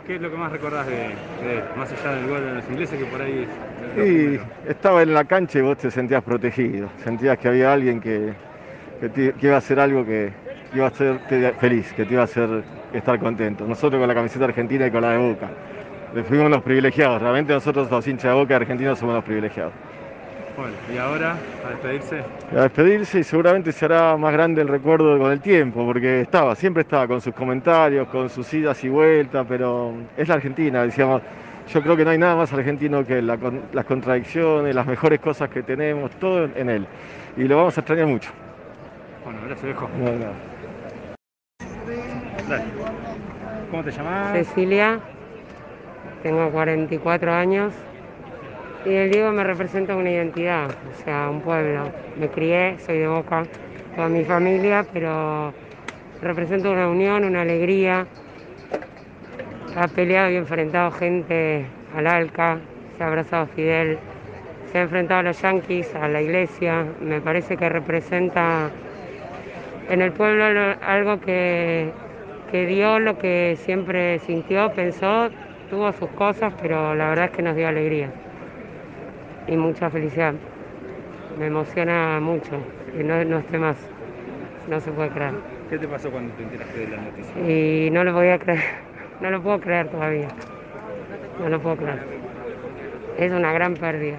¿Qué 0.10 0.16
es 0.16 0.22
lo 0.22 0.32
que 0.32 0.38
más 0.38 0.52
recordás 0.52 0.88
de, 0.88 0.94
de? 0.96 1.62
Más 1.78 1.92
allá 1.92 2.16
del 2.16 2.28
gol 2.28 2.42
de 2.42 2.56
los 2.56 2.66
ingleses, 2.72 2.98
que 2.98 3.06
por 3.06 3.22
ahí 3.22 3.44
es 3.44 4.66
Y 4.66 4.68
estaba 4.68 5.04
en 5.04 5.14
la 5.14 5.24
cancha 5.24 5.60
y 5.60 5.62
vos 5.62 5.78
te 5.78 5.92
sentías 5.92 6.24
protegido, 6.24 6.90
sentías 7.04 7.38
que 7.38 7.48
había 7.48 7.72
alguien 7.72 8.00
que, 8.02 8.34
que 9.00 9.10
te- 9.10 9.34
que 9.34 9.46
iba 9.46 9.54
a 9.54 9.60
hacer 9.60 9.80
algo 9.80 10.04
que 10.04 10.34
iba 10.74 10.86
a 10.86 10.88
hacerte 10.88 11.54
feliz, 11.60 11.94
que 11.94 12.06
te 12.08 12.14
iba 12.14 12.24
a 12.24 12.26
hacer 12.26 12.66
estar 12.92 13.20
contento. 13.20 13.68
Nosotros 13.68 14.00
con 14.00 14.08
la 14.08 14.16
camiseta 14.16 14.46
argentina 14.46 14.88
y 14.88 14.92
con 14.92 15.04
la 15.04 15.12
de 15.12 15.18
Boca. 15.20 15.54
Fuimos 16.28 16.50
los 16.50 16.64
privilegiados, 16.64 17.22
realmente 17.22 17.54
nosotros 17.54 17.92
los 17.92 18.08
hinchas 18.08 18.32
de 18.32 18.36
Boca 18.40 18.56
argentinos 18.56 18.98
somos 18.98 19.14
los 19.14 19.24
privilegiados. 19.24 19.76
Bueno, 20.60 20.74
y 20.94 20.98
ahora, 20.98 21.38
a 21.66 21.70
despedirse. 21.70 22.22
A 22.52 22.62
despedirse 22.64 23.20
y 23.20 23.24
seguramente 23.24 23.72
se 23.72 23.86
hará 23.86 24.18
más 24.18 24.34
grande 24.34 24.62
el 24.62 24.68
recuerdo 24.68 25.18
con 25.18 25.32
el 25.32 25.40
tiempo, 25.40 25.86
porque 25.86 26.20
estaba, 26.22 26.54
siempre 26.54 26.82
estaba 26.82 27.08
con 27.08 27.22
sus 27.22 27.34
comentarios, 27.34 28.10
con 28.10 28.30
sus 28.30 28.54
idas 28.54 28.84
y 28.84 28.90
vueltas, 28.90 29.46
pero 29.48 29.94
es 30.18 30.28
la 30.28 30.36
Argentina, 30.36 30.84
decíamos, 30.84 31.22
yo 31.74 31.82
creo 31.82 31.96
que 31.96 32.04
no 32.04 32.12
hay 32.12 32.18
nada 32.18 32.36
más 32.36 32.52
argentino 32.52 33.06
que 33.06 33.22
la 33.22 33.38
con- 33.38 33.62
las 33.72 33.86
contradicciones, 33.86 34.76
las 34.76 34.86
mejores 34.86 35.22
cosas 35.22 35.50
que 35.50 35.64
tenemos, 35.64 36.12
todo 36.20 36.50
en 36.54 36.70
él. 36.70 36.86
Y 37.38 37.44
lo 37.46 37.56
vamos 37.56 37.78
a 37.78 37.80
extrañar 37.80 38.08
mucho. 38.08 38.30
Bueno, 39.24 39.40
gracias, 39.46 39.64
viejo. 39.66 39.88
No. 39.98 40.50
¿Cómo 43.72 43.84
te 43.84 43.92
llamás? 43.92 44.34
Cecilia, 44.34 45.00
tengo 46.22 46.50
44 46.50 47.32
años 47.32 47.74
Y 48.86 48.94
el 48.94 49.10
Diego 49.10 49.32
me 49.32 49.44
representa 49.44 49.96
una 49.96 50.10
identidad, 50.10 50.70
o 50.70 51.04
sea, 51.04 51.30
un 51.30 51.42
pueblo. 51.42 51.92
Me 52.18 52.30
crié, 52.30 52.78
soy 52.80 52.98
de 53.00 53.08
Boca, 53.08 53.46
toda 53.96 54.08
mi 54.08 54.24
familia, 54.24 54.86
pero 54.94 55.54
representa 56.22 56.70
una 56.70 56.88
unión, 56.88 57.26
una 57.26 57.42
alegría. 57.42 58.08
Ha 59.76 59.88
peleado 59.88 60.32
y 60.32 60.36
enfrentado 60.38 60.92
gente 60.92 61.66
al 61.96 62.08
Alca, 62.08 62.60
se 62.98 63.04
ha 63.04 63.08
abrazado 63.08 63.44
a 63.44 63.48
Fidel, 63.48 63.98
se 64.72 64.78
ha 64.78 64.82
enfrentado 64.84 65.20
a 65.20 65.24
los 65.24 65.42
yanquis, 65.42 65.94
a 65.96 66.08
la 66.08 66.22
iglesia. 66.22 66.86
Me 67.02 67.22
parece 67.22 67.58
que 67.58 67.68
representa 67.70 68.72
en 69.90 70.02
el 70.02 70.12
pueblo 70.14 70.54
lo- 70.54 70.76
algo 70.82 71.20
que, 71.20 71.92
que 72.52 72.66
dio 72.66 73.00
lo 73.00 73.18
que 73.18 73.58
siempre 73.60 74.20
sintió, 74.20 74.70
pensó, 74.74 75.30
tuvo 75.70 75.92
sus 75.94 76.10
cosas, 76.12 76.54
pero 76.62 76.96
la 76.96 77.10
verdad 77.10 77.26
es 77.26 77.32
que 77.32 77.42
nos 77.42 77.56
dio 77.56 77.68
alegría 77.68 78.10
y 79.50 79.58
mucha 79.58 79.90
felicidad. 79.90 80.34
Me 81.38 81.48
emociona 81.48 82.20
mucho 82.20 82.52
que 82.96 83.04
no, 83.04 83.24
no 83.26 83.40
esté 83.40 83.58
más, 83.58 83.78
no 84.68 84.80
se 84.80 84.92
puede 84.92 85.10
creer. 85.10 85.34
¿Qué 85.70 85.78
te 85.78 85.88
pasó 85.88 86.12
cuando 86.12 86.34
te 86.36 86.44
enteraste 86.44 86.80
de 86.80 86.88
la 86.88 86.98
noticia? 86.98 87.42
Y 87.42 87.90
no 87.92 88.04
lo 88.04 88.14
voy 88.14 88.30
a 88.30 88.40
creer, 88.40 88.64
no 89.22 89.32
lo 89.32 89.42
puedo 89.42 89.60
creer 89.60 89.88
todavía, 89.90 90.28
no 91.40 91.50
lo 91.50 91.60
puedo 91.60 91.78
creer. 91.78 92.00
Es 93.18 93.32
una 93.32 93.52
gran 93.52 93.74
pérdida. 93.74 94.18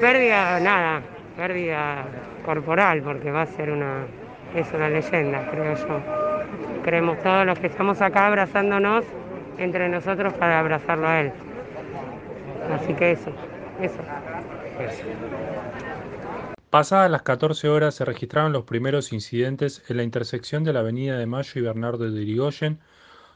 Pérdida, 0.00 0.60
nada, 0.60 1.00
pérdida 1.36 2.04
corporal, 2.44 3.02
porque 3.02 3.30
va 3.30 3.42
a 3.42 3.46
ser 3.46 3.70
una, 3.70 4.04
es 4.54 4.70
una 4.72 4.88
leyenda, 4.88 5.48
creo 5.50 5.74
yo. 5.74 6.00
Creemos 6.84 7.18
todos 7.20 7.46
los 7.46 7.58
que 7.58 7.66
estamos 7.68 8.00
acá 8.02 8.26
abrazándonos 8.26 9.04
entre 9.58 9.88
nosotros 9.88 10.32
para 10.34 10.60
abrazarlo 10.60 11.08
a 11.08 11.20
él. 11.20 11.32
Así 12.74 12.92
que 12.94 13.12
eso, 13.12 13.32
Pasadas 16.70 17.10
las 17.10 17.22
14 17.22 17.68
horas 17.68 17.94
se 17.94 18.04
registraron 18.04 18.52
los 18.52 18.64
primeros 18.64 19.12
incidentes 19.12 19.82
en 19.88 19.98
la 19.98 20.02
intersección 20.02 20.64
de 20.64 20.72
la 20.72 20.80
Avenida 20.80 21.16
de 21.18 21.26
Mayo 21.26 21.52
y 21.54 21.60
Bernardo 21.60 22.10
de 22.10 22.22
Irigoyen, 22.22 22.80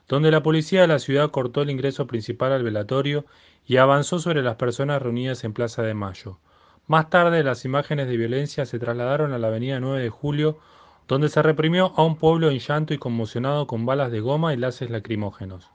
donde 0.09 0.31
la 0.31 0.43
policía 0.43 0.83
de 0.83 0.89
la 0.89 0.99
ciudad 0.99 1.31
cortó 1.31 1.63
el 1.63 1.71
ingreso 1.71 2.07
principal 2.07 2.53
al 2.53 2.65
velatorio 2.65 3.25
y 3.67 3.77
avanzó 3.77 4.19
sobre 4.19 4.43
las 4.43 4.57
personas 4.57 5.01
reunidas 5.01 5.45
en 5.45 5.53
Plaza 5.53 5.83
de 5.83 5.95
Mayo. 5.95 6.39
Más 6.87 7.09
tarde 7.09 7.45
las 7.45 7.65
imágenes 7.65 8.09
de 8.09 8.17
violencia 8.17 8.67
se 8.67 8.79
trasladaron 8.79 9.33
a 9.33 9.39
la 9.39 9.47
Avenida 9.47 9.79
9 9.79 10.03
de 10.03 10.11
Julio, 10.11 10.59
donde 11.07 11.29
se 11.29 11.43
reprimió 11.43 11.93
a 11.97 12.03
un 12.03 12.17
pueblo 12.17 12.51
en 12.51 12.59
llanto 12.59 12.95
y 12.95 12.99
conmocionado 12.99 13.67
con 13.67 13.87
balas 13.87 14.11
de 14.11 14.21
goma 14.21 14.53
y 14.53 14.57
laces 14.57 14.91
lacrimógenos. 14.91 15.71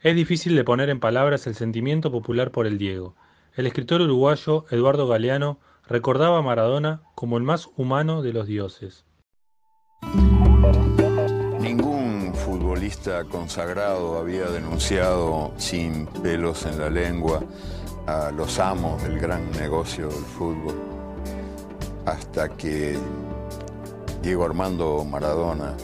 Es 0.00 0.16
difícil 0.16 0.56
de 0.56 0.64
poner 0.64 0.88
en 0.88 1.00
palabras 1.00 1.46
el 1.46 1.54
sentimiento 1.54 2.10
popular 2.10 2.50
por 2.50 2.66
el 2.66 2.78
Diego. 2.78 3.14
El 3.56 3.68
escritor 3.68 4.00
uruguayo 4.00 4.64
Eduardo 4.72 5.06
Galeano 5.06 5.60
recordaba 5.86 6.38
a 6.38 6.42
Maradona 6.42 7.02
como 7.14 7.36
el 7.36 7.44
más 7.44 7.68
humano 7.76 8.20
de 8.20 8.32
los 8.32 8.48
dioses. 8.48 9.04
Ningún 11.60 12.34
futbolista 12.34 13.22
consagrado 13.22 14.18
había 14.18 14.46
denunciado 14.46 15.52
sin 15.56 16.06
pelos 16.06 16.66
en 16.66 16.80
la 16.80 16.90
lengua 16.90 17.44
a 18.08 18.32
los 18.32 18.58
amos 18.58 19.00
del 19.04 19.20
gran 19.20 19.48
negocio 19.52 20.08
del 20.08 20.24
fútbol, 20.24 20.74
hasta 22.06 22.48
que 22.48 22.98
Diego 24.20 24.44
Armando 24.44 25.04
Maradona 25.04 25.76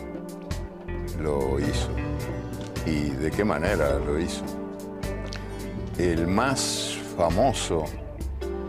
lo 1.20 1.60
hizo. 1.60 1.90
¿Y 2.84 3.10
de 3.10 3.30
qué 3.30 3.44
manera 3.44 3.96
lo 4.00 4.18
hizo? 4.18 4.42
El 5.98 6.26
más 6.26 6.99
famoso 7.20 7.84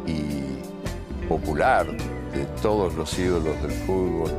y 0.06 1.26
popular 1.30 1.88
de 1.88 2.44
todos 2.62 2.94
los 2.96 3.18
ídolos 3.18 3.62
del 3.62 3.72
fútbol 3.72 4.30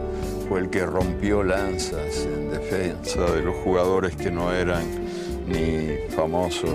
fue 0.47 0.61
el 0.61 0.69
que 0.69 0.85
rompió 0.85 1.43
lanzas 1.43 2.27
en 2.27 2.51
defensa 2.51 3.23
de 3.31 3.41
los 3.41 3.57
jugadores 3.65 4.15
que 4.15 4.31
no 4.31 4.53
eran 4.53 4.85
ni 5.47 5.97
famosos 6.15 6.75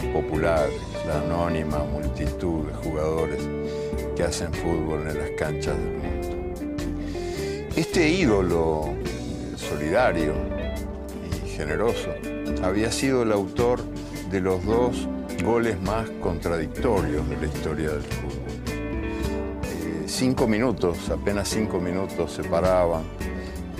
ni 0.00 0.08
populares, 0.10 0.80
la 1.06 1.20
anónima 1.20 1.80
multitud 1.80 2.66
de 2.66 2.72
jugadores 2.88 3.42
que 4.16 4.22
hacen 4.22 4.54
fútbol 4.54 5.06
en 5.08 5.18
las 5.18 5.30
canchas 5.32 5.76
del 5.76 5.92
mundo. 5.98 7.68
Este 7.76 8.08
ídolo 8.08 8.88
solidario 9.54 10.32
y 11.44 11.50
generoso 11.50 12.08
había 12.64 12.90
sido 12.90 13.22
el 13.22 13.32
autor 13.32 13.80
de 14.30 14.40
los 14.40 14.64
dos 14.64 15.06
goles 15.42 15.80
más 15.82 16.08
contradictorios 16.20 17.28
de 17.28 17.36
la 17.36 17.46
historia 17.46 17.90
del 17.90 18.02
fútbol. 18.02 18.32
Eh, 19.64 20.04
cinco 20.06 20.46
minutos, 20.46 21.10
apenas 21.10 21.48
cinco 21.48 21.80
minutos 21.80 22.32
separaban 22.32 23.02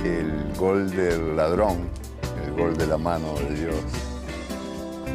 el 0.04 0.52
gol 0.58 0.90
del 0.90 1.36
ladrón, 1.36 1.88
el 2.44 2.52
gol 2.52 2.76
de 2.76 2.86
la 2.86 2.98
mano 2.98 3.34
de 3.34 3.54
Dios, 3.54 3.76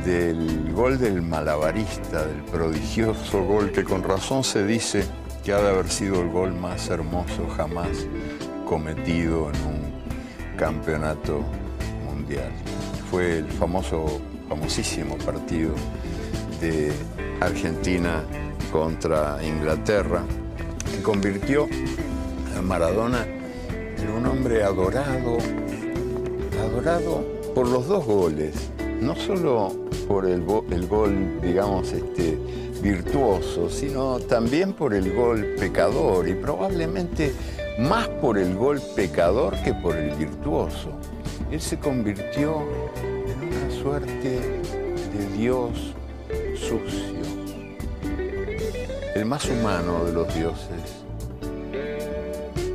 del 0.06 0.72
gol 0.74 0.98
del 0.98 1.22
malabarista, 1.22 2.26
del 2.26 2.44
prodigioso 2.44 3.44
gol 3.44 3.72
que 3.72 3.84
con 3.84 4.04
razón 4.04 4.44
se 4.44 4.66
dice 4.66 5.04
que 5.44 5.52
ha 5.52 5.62
de 5.62 5.70
haber 5.70 5.90
sido 5.90 6.22
el 6.22 6.30
gol 6.30 6.54
más 6.54 6.90
hermoso 6.90 7.48
jamás 7.58 8.08
cometido 8.66 9.50
en 9.50 9.56
un 9.66 10.58
campeonato 10.58 11.42
mundial. 12.06 12.52
Fue 13.12 13.40
el 13.40 13.48
famoso, 13.48 14.22
famosísimo 14.48 15.18
partido 15.18 15.74
de 16.62 16.92
Argentina 17.42 18.24
contra 18.72 19.40
Inglaterra, 19.44 20.24
que 20.92 21.02
convirtió 21.02 21.68
a 22.58 22.62
Maradona 22.62 23.26
en 23.98 24.10
un 24.10 24.26
hombre 24.26 24.64
adorado, 24.64 25.38
adorado 26.68 27.24
por 27.54 27.68
los 27.68 27.88
dos 27.88 28.06
goles, 28.06 28.54
no 29.02 29.16
solo 29.16 29.74
por 30.08 30.26
el, 30.26 30.44
go- 30.44 30.66
el 30.72 30.88
gol, 30.88 31.40
digamos, 31.42 31.92
este, 31.92 32.38
virtuoso, 32.82 33.70
sino 33.70 34.20
también 34.20 34.74
por 34.74 34.94
el 34.94 35.14
gol 35.14 35.56
pecador 35.60 36.28
y 36.28 36.34
probablemente 36.36 37.34
más 37.80 38.08
por 38.08 38.38
el 38.38 38.56
gol 38.56 38.82
pecador 38.96 39.56
que 39.64 39.74
por 39.74 39.96
el 39.96 40.16
virtuoso. 40.16 40.92
Él 41.52 41.62
se 41.62 41.78
convirtió 41.80 42.62
en 43.04 43.48
una 43.48 43.82
suerte 43.82 44.40
de 45.14 45.38
Dios 45.38 45.94
sucio, 46.58 47.22
el 49.16 49.26
más 49.26 49.46
humano 49.50 50.06
de 50.06 50.14
los 50.14 50.34
dioses. 50.36 51.04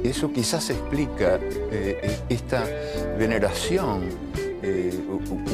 Eso 0.03 0.33
quizás 0.33 0.71
explica 0.71 1.39
eh, 1.41 2.19
esta 2.29 2.65
veneración 3.19 4.03
eh, 4.63 4.93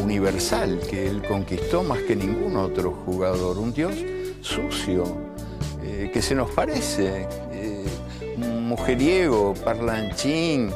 universal 0.02 0.80
que 0.88 1.06
él 1.06 1.22
conquistó 1.26 1.82
más 1.82 1.98
que 2.00 2.14
ningún 2.14 2.56
otro 2.56 2.92
jugador, 3.04 3.58
un 3.58 3.72
Dios 3.72 3.94
sucio, 4.40 5.04
eh, 5.82 6.10
que 6.12 6.20
se 6.22 6.34
nos 6.34 6.50
parece, 6.50 7.26
eh, 7.52 7.84
mujeriego, 8.36 9.54
parlanchín, 9.64 10.70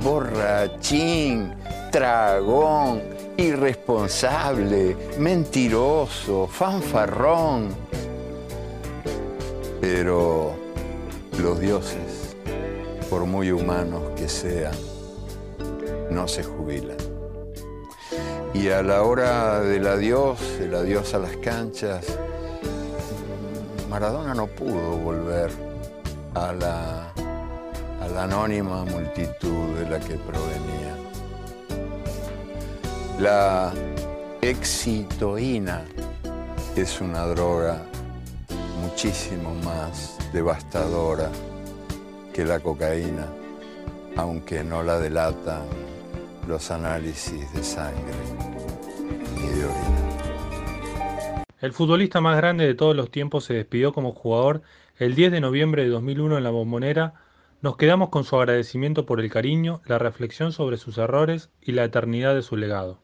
borrachín, 0.00 1.54
tragón, 1.92 3.02
irresponsable, 3.36 4.96
mentiroso, 5.18 6.46
fanfarrón. 6.46 7.74
Pero 9.80 10.54
los 11.40 11.60
dioses, 11.60 12.36
por 13.10 13.26
muy 13.26 13.50
humanos 13.50 14.02
que 14.16 14.28
sean, 14.28 14.74
no 16.10 16.26
se 16.28 16.42
jubilan. 16.42 16.96
Y 18.54 18.68
a 18.68 18.82
la 18.82 19.02
hora 19.02 19.60
del 19.60 19.86
adiós, 19.86 20.40
el 20.60 20.74
adiós 20.74 21.12
a 21.12 21.18
las 21.18 21.36
canchas, 21.38 22.06
Maradona 23.90 24.32
no 24.32 24.46
pudo 24.46 24.96
volver 24.96 25.50
a 26.34 26.52
la, 26.52 27.12
a 28.00 28.08
la 28.08 28.24
anónima 28.24 28.84
multitud 28.84 29.74
de 29.78 29.90
la 29.90 29.98
que 30.00 30.14
provenía. 30.14 31.03
La 33.20 33.72
excitoína 34.42 35.84
es 36.74 37.00
una 37.00 37.24
droga 37.26 37.80
muchísimo 38.80 39.54
más 39.64 40.18
devastadora 40.32 41.30
que 42.32 42.44
la 42.44 42.58
cocaína, 42.58 43.28
aunque 44.16 44.64
no 44.64 44.82
la 44.82 44.98
delatan 44.98 45.62
los 46.48 46.72
análisis 46.72 47.52
de 47.54 47.62
sangre 47.62 48.14
y 49.36 49.58
de 49.58 49.64
orina. 49.64 51.44
El 51.60 51.72
futbolista 51.72 52.20
más 52.20 52.36
grande 52.36 52.66
de 52.66 52.74
todos 52.74 52.96
los 52.96 53.12
tiempos 53.12 53.44
se 53.44 53.54
despidió 53.54 53.92
como 53.92 54.12
jugador 54.12 54.62
el 54.98 55.14
10 55.14 55.30
de 55.30 55.40
noviembre 55.40 55.84
de 55.84 55.90
2001 55.90 56.38
en 56.38 56.44
la 56.44 56.50
Bombonera. 56.50 57.14
Nos 57.62 57.76
quedamos 57.76 58.08
con 58.08 58.24
su 58.24 58.36
agradecimiento 58.36 59.06
por 59.06 59.20
el 59.20 59.30
cariño, 59.30 59.82
la 59.86 59.98
reflexión 59.98 60.50
sobre 60.50 60.78
sus 60.78 60.98
errores 60.98 61.50
y 61.62 61.72
la 61.72 61.84
eternidad 61.84 62.34
de 62.34 62.42
su 62.42 62.56
legado. 62.56 63.03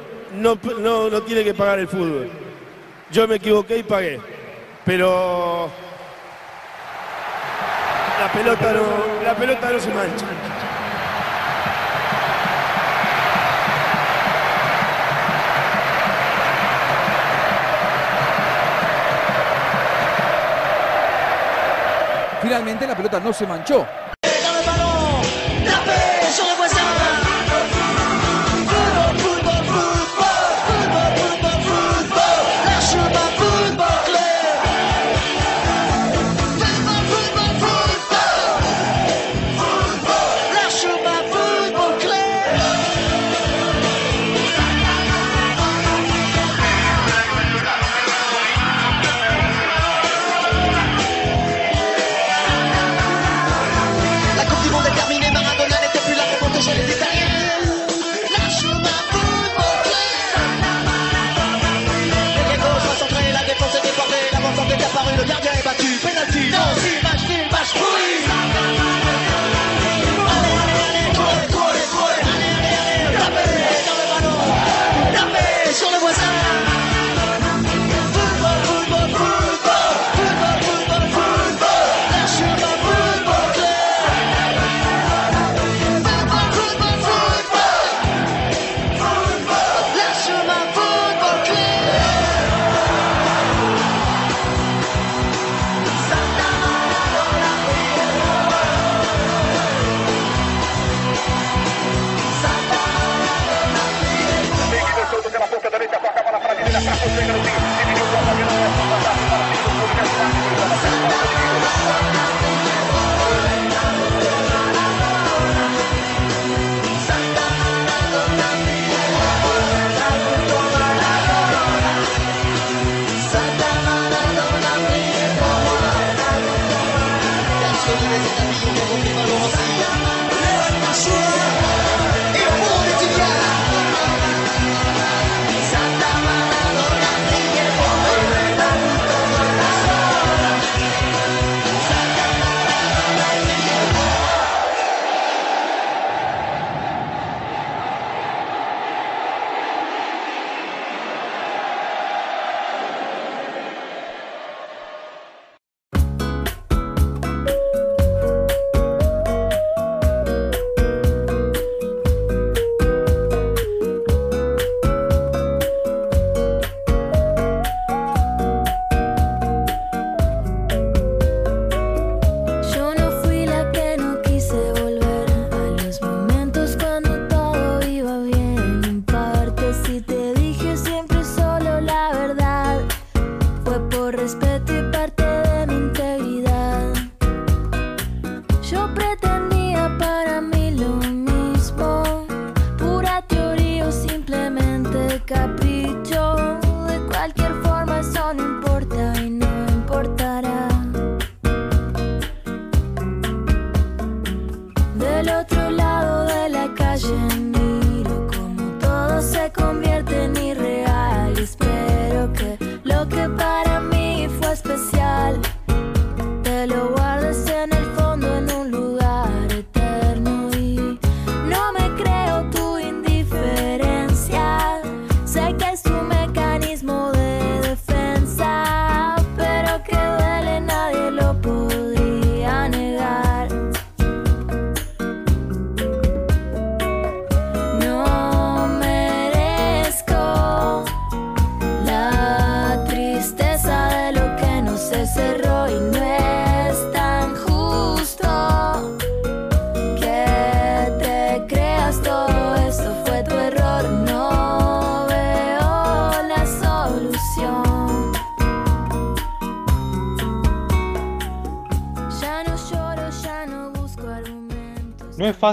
no, 0.33 0.57
no, 0.79 1.09
no 1.09 1.21
tiene 1.23 1.43
que 1.43 1.53
pagar 1.53 1.79
el 1.79 1.87
fútbol. 1.87 2.29
Yo 3.11 3.27
me 3.27 3.35
equivoqué 3.35 3.77
y 3.77 3.83
pagué. 3.83 4.19
Pero 4.85 5.69
la 8.19 8.31
pelota 8.31 8.73
no, 8.73 9.23
la 9.23 9.35
pelota 9.35 9.71
no 9.71 9.79
se 9.79 9.89
mancha. 9.89 10.25
Finalmente 22.41 22.87
la 22.87 22.95
pelota 22.95 23.19
no 23.19 23.31
se 23.31 23.45
manchó. 23.45 23.85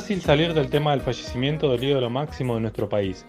Fácil 0.08 0.22
salir 0.22 0.54
del 0.54 0.70
tema 0.70 0.92
del 0.92 1.02
fallecimiento 1.02 1.70
del 1.70 1.84
ídolo 1.84 2.08
máximo 2.08 2.54
de 2.54 2.62
nuestro 2.62 2.88
país, 2.88 3.26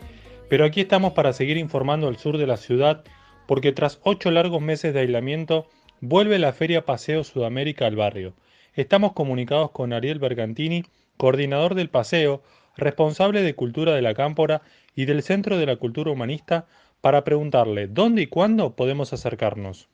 pero 0.47 0.63
aquí 0.63 0.79
estamos 0.79 1.11
para 1.11 1.33
seguir 1.33 1.57
informando 1.57 2.07
al 2.07 2.15
sur 2.15 2.37
de 2.37 2.47
la 2.47 2.55
ciudad 2.55 3.03
porque 3.47 3.73
tras 3.73 3.99
ocho 4.03 4.31
largos 4.31 4.61
meses 4.61 4.93
de 4.93 5.01
aislamiento, 5.01 5.67
vuelve 5.99 6.39
la 6.39 6.53
Feria 6.53 6.85
Paseo 6.85 7.25
Sudamérica 7.25 7.85
al 7.85 7.97
barrio. 7.97 8.31
Estamos 8.75 9.11
comunicados 9.11 9.71
con 9.71 9.91
Ariel 9.91 10.19
Bergantini, 10.19 10.85
coordinador 11.17 11.75
del 11.75 11.89
paseo, 11.89 12.41
responsable 12.77 13.41
de 13.41 13.55
Cultura 13.55 13.93
de 13.93 14.01
la 14.01 14.13
Cámpora 14.13 14.61
y 14.95 15.03
del 15.03 15.21
Centro 15.21 15.57
de 15.57 15.65
la 15.65 15.75
Cultura 15.75 16.11
Humanista, 16.11 16.65
para 17.01 17.25
preguntarle 17.25 17.87
dónde 17.87 18.21
y 18.21 18.27
cuándo 18.27 18.77
podemos 18.77 19.11
acercarnos. 19.11 19.89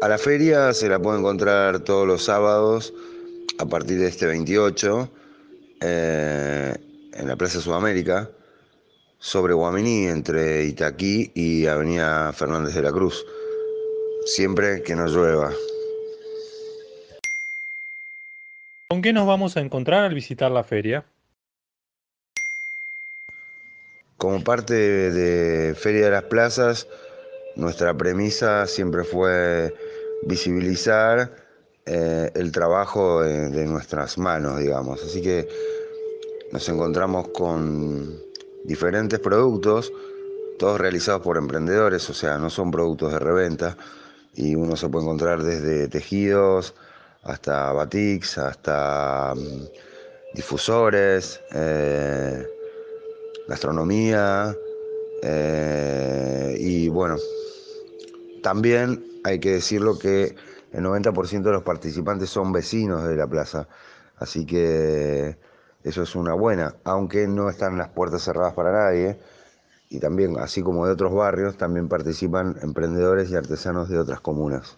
A 0.00 0.08
la 0.08 0.16
feria 0.16 0.72
se 0.72 0.88
la 0.88 0.98
puede 0.98 1.18
encontrar 1.18 1.80
todos 1.80 2.06
los 2.06 2.22
sábados 2.22 2.94
a 3.58 3.66
partir 3.66 3.98
de 3.98 4.08
este 4.08 4.26
28 4.26 5.10
eh, 5.80 6.74
en 7.12 7.28
la 7.28 7.36
Plaza 7.36 7.60
Sudamérica, 7.60 8.30
sobre 9.18 9.54
Guaminí, 9.54 10.06
entre 10.06 10.64
Itaquí 10.64 11.30
y 11.34 11.66
Avenida 11.66 12.32
Fernández 12.32 12.74
de 12.74 12.82
la 12.82 12.92
Cruz, 12.92 13.24
siempre 14.26 14.82
que 14.82 14.94
no 14.94 15.06
llueva. 15.06 15.52
¿Con 18.88 19.02
qué 19.02 19.12
nos 19.12 19.26
vamos 19.26 19.56
a 19.56 19.60
encontrar 19.60 20.04
al 20.04 20.14
visitar 20.14 20.50
la 20.50 20.62
feria? 20.62 21.04
Como 24.16 24.42
parte 24.44 24.74
de 24.74 25.74
Feria 25.74 26.06
de 26.06 26.10
las 26.10 26.22
Plazas, 26.24 26.86
nuestra 27.56 27.94
premisa 27.94 28.66
siempre 28.66 29.04
fue 29.04 29.74
visibilizar 30.22 31.45
eh, 31.86 32.32
el 32.34 32.50
trabajo 32.50 33.22
de, 33.22 33.64
nuestras 33.64 34.18
manos, 34.18 34.58
digamos. 34.58 35.02
Así 35.04 35.22
que 35.22 35.48
nos 36.50 36.68
encontramos 36.68 37.28
con 37.28 38.20
diferentes 38.64 39.20
productos, 39.20 39.92
todos 40.58 40.80
realizados 40.80 41.22
por 41.22 41.36
emprendedores, 41.36 42.10
o 42.10 42.14
sea, 42.14 42.38
no 42.38 42.50
son 42.50 42.72
productos 42.72 43.12
de 43.12 43.20
reventa, 43.20 43.76
y 44.34 44.56
uno 44.56 44.74
se 44.74 44.88
puede 44.88 45.04
encontrar 45.04 45.44
desde 45.44 45.86
tejidos 45.86 46.74
hasta 47.22 47.72
batiks, 47.72 48.38
hasta 48.38 49.34
mm, 49.36 50.34
difusores, 50.34 51.40
eh, 51.52 52.46
gastronomía, 53.46 54.52
eh, 55.22 56.56
y 56.58 56.88
bueno, 56.88 57.16
también 58.42 59.04
hay 59.22 59.38
que 59.38 59.52
decirlo 59.52 59.98
que 59.98 60.34
el 60.72 60.84
90% 60.84 61.42
de 61.42 61.52
los 61.52 61.62
participantes 61.62 62.30
son 62.30 62.52
vecinos 62.52 63.06
de 63.06 63.16
la 63.16 63.26
plaza, 63.26 63.68
así 64.18 64.44
que 64.44 65.36
eso 65.86 66.02
es 66.02 66.16
una 66.16 66.34
buena, 66.34 66.74
aunque 66.84 67.28
no 67.28 67.48
están 67.48 67.78
las 67.78 67.90
puertas 67.90 68.22
cerradas 68.22 68.54
para 68.54 68.72
nadie. 68.72 69.18
Y 69.88 70.00
también, 70.00 70.36
así 70.40 70.60
como 70.60 70.84
de 70.84 70.92
otros 70.92 71.14
barrios, 71.14 71.56
también 71.56 71.88
participan 71.88 72.56
emprendedores 72.60 73.30
y 73.30 73.36
artesanos 73.36 73.88
de 73.88 74.00
otras 74.00 74.20
comunas. 74.20 74.76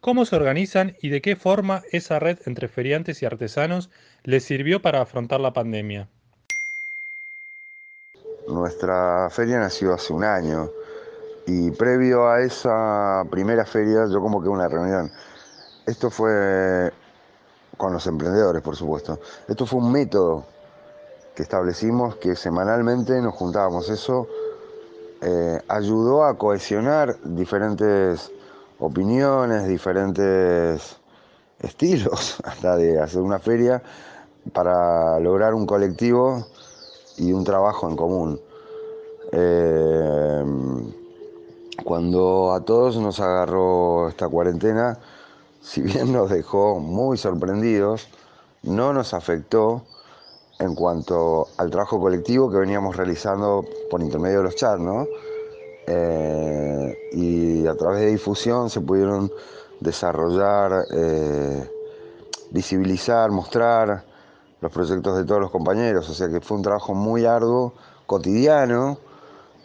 ¿Cómo 0.00 0.24
se 0.24 0.34
organizan 0.34 0.96
y 1.00 1.10
de 1.10 1.20
qué 1.20 1.36
forma 1.36 1.82
esa 1.92 2.18
red 2.18 2.38
entre 2.46 2.66
feriantes 2.66 3.22
y 3.22 3.26
artesanos 3.26 3.90
les 4.24 4.42
sirvió 4.44 4.82
para 4.82 5.02
afrontar 5.02 5.38
la 5.40 5.52
pandemia? 5.52 6.08
Nuestra 8.48 9.28
feria 9.30 9.60
nació 9.60 9.94
hace 9.94 10.12
un 10.12 10.24
año 10.24 10.68
y 11.50 11.70
previo 11.72 12.28
a 12.28 12.40
esa 12.42 13.24
primera 13.28 13.64
feria 13.64 14.06
yo 14.06 14.20
como 14.20 14.40
que 14.40 14.48
una 14.48 14.68
reunión. 14.68 15.10
Esto 15.84 16.08
fue 16.08 16.92
con 17.76 17.92
los 17.92 18.06
emprendedores, 18.06 18.62
por 18.62 18.76
supuesto. 18.76 19.18
Esto 19.48 19.66
fue 19.66 19.80
un 19.80 19.90
método 19.90 20.44
que 21.34 21.42
establecimos 21.42 22.16
que 22.16 22.36
semanalmente 22.36 23.20
nos 23.20 23.34
juntábamos. 23.34 23.88
Eso 23.88 24.28
eh, 25.22 25.60
ayudó 25.66 26.24
a 26.24 26.38
cohesionar 26.38 27.16
diferentes 27.24 28.30
opiniones, 28.78 29.66
diferentes 29.66 30.98
estilos, 31.58 32.38
hasta 32.44 32.76
de 32.76 33.00
hacer 33.00 33.22
una 33.22 33.40
feria 33.40 33.82
para 34.52 35.18
lograr 35.18 35.54
un 35.54 35.66
colectivo 35.66 36.46
y 37.16 37.32
un 37.32 37.42
trabajo 37.42 37.88
en 37.88 37.96
común. 37.96 38.40
Eh, 39.32 40.99
cuando 41.84 42.52
a 42.52 42.60
todos 42.60 42.96
nos 42.96 43.20
agarró 43.20 44.08
esta 44.08 44.28
cuarentena, 44.28 44.98
si 45.60 45.82
bien 45.82 46.12
nos 46.12 46.30
dejó 46.30 46.80
muy 46.80 47.16
sorprendidos, 47.16 48.08
no 48.62 48.92
nos 48.92 49.14
afectó 49.14 49.82
en 50.58 50.74
cuanto 50.74 51.48
al 51.56 51.70
trabajo 51.70 51.98
colectivo 51.98 52.50
que 52.50 52.58
veníamos 52.58 52.96
realizando 52.96 53.64
por 53.90 54.02
intermedio 54.02 54.38
de 54.38 54.44
los 54.44 54.56
chats, 54.56 54.80
¿no? 54.80 55.06
Eh, 55.86 56.98
y 57.12 57.66
a 57.66 57.74
través 57.74 58.00
de 58.00 58.06
difusión 58.08 58.68
se 58.68 58.80
pudieron 58.80 59.32
desarrollar, 59.80 60.84
eh, 60.92 61.70
visibilizar, 62.50 63.30
mostrar 63.30 64.04
los 64.60 64.70
proyectos 64.70 65.16
de 65.16 65.24
todos 65.24 65.40
los 65.40 65.50
compañeros, 65.50 66.08
o 66.10 66.14
sea 66.14 66.28
que 66.28 66.40
fue 66.40 66.58
un 66.58 66.62
trabajo 66.62 66.94
muy 66.94 67.24
arduo, 67.24 67.72
cotidiano, 68.06 68.98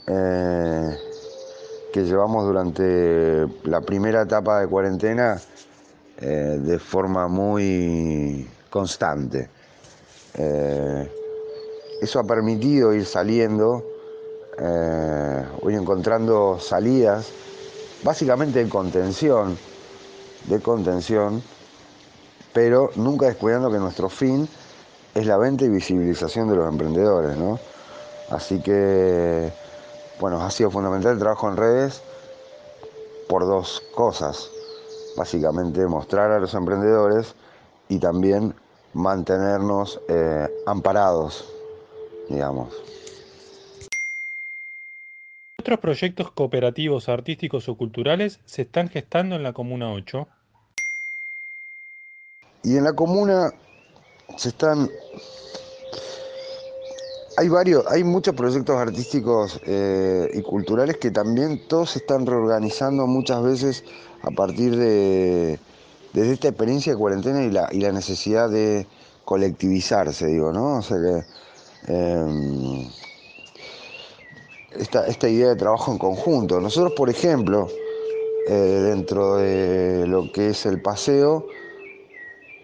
eh, 0.08 0.98
que 1.96 2.04
llevamos 2.04 2.46
durante 2.46 3.48
la 3.64 3.80
primera 3.80 4.24
etapa 4.24 4.60
de 4.60 4.68
cuarentena 4.68 5.40
eh, 6.20 6.60
de 6.62 6.78
forma 6.78 7.30
muy 7.30 8.46
constante. 8.70 9.50
Eh, 10.34 11.10
eso 12.02 12.20
ha 12.20 12.26
permitido 12.26 12.94
ir 12.94 13.06
saliendo, 13.06 13.82
eh, 14.60 15.46
encontrando 15.70 16.60
salidas, 16.60 17.28
básicamente 18.04 18.62
de 18.62 18.68
contención, 18.70 19.58
de 20.50 20.60
contención, 20.60 21.42
pero 22.52 22.90
nunca 22.98 23.28
descuidando 23.28 23.72
que 23.72 23.78
nuestro 23.78 24.10
fin 24.10 24.50
es 25.14 25.26
la 25.26 25.38
venta 25.38 25.64
y 25.64 25.70
visibilización 25.70 26.50
de 26.50 26.58
los 26.58 26.70
emprendedores, 26.70 27.38
¿no? 27.38 27.58
Así 28.32 28.60
que, 28.60 29.50
bueno, 30.20 30.42
ha 30.42 30.52
sido 30.52 30.72
fundamental 30.72 31.14
el 31.14 31.20
trabajo 31.20 31.50
en 31.50 31.58
redes 31.58 32.02
por 33.28 33.46
dos 33.46 33.82
cosas 33.96 34.50
básicamente 35.16 35.86
mostrar 35.88 36.32
a 36.32 36.40
los 36.40 36.54
emprendedores 36.54 37.36
y 37.90 38.00
también 38.00 38.54
mantenernos 38.94 40.00
eh, 40.08 40.48
amparados, 40.66 41.52
digamos. 42.30 42.74
¿Otros 45.60 45.80
proyectos 45.80 46.32
cooperativos, 46.32 47.10
artísticos 47.10 47.68
o 47.70 47.76
culturales 47.76 48.40
se 48.46 48.64
están 48.64 48.90
gestando 48.90 49.36
en 49.36 49.44
la 49.44 49.54
Comuna 49.54 49.92
8? 49.92 50.28
Y 52.64 52.78
en 52.78 52.84
la 52.84 52.94
comuna 52.94 53.52
se 54.38 54.50
están. 54.50 54.90
Hay 57.38 57.50
varios, 57.50 57.86
hay 57.88 58.04
muchos 58.04 58.34
proyectos 58.34 58.78
artísticos 58.78 59.60
eh, 59.66 60.30
y 60.34 60.42
culturales 60.42 60.98
que 60.98 61.12
también 61.12 61.68
todos 61.68 61.92
se 61.92 62.00
están 62.00 62.26
reorganizando 62.26 63.08
muchas 63.08 63.44
veces 63.44 63.84
a 64.22 64.32
partir 64.32 64.78
de 64.78 65.60
desde 66.14 66.32
esta 66.32 66.48
experiencia 66.48 66.94
de 66.94 66.98
cuarentena 66.98 67.44
y 67.44 67.52
la, 67.52 67.68
y 67.74 67.82
la 67.82 67.92
necesidad 67.92 68.50
de 68.50 68.88
colectivizarse, 69.26 70.28
digo, 70.28 70.54
¿no? 70.54 70.78
O 70.78 70.82
sea 70.82 70.98
que 70.98 71.24
eh, 71.88 72.88
esta, 74.80 75.06
esta, 75.08 75.28
idea 75.28 75.50
de 75.50 75.56
trabajo 75.58 75.92
en 75.92 75.98
conjunto. 75.98 76.62
Nosotros, 76.62 76.94
por 76.96 77.10
ejemplo, 77.10 77.68
eh, 78.48 78.54
dentro 78.54 79.36
de 79.36 80.08
lo 80.08 80.32
que 80.32 80.52
es 80.52 80.66
el 80.66 80.82
paseo, 80.82 81.48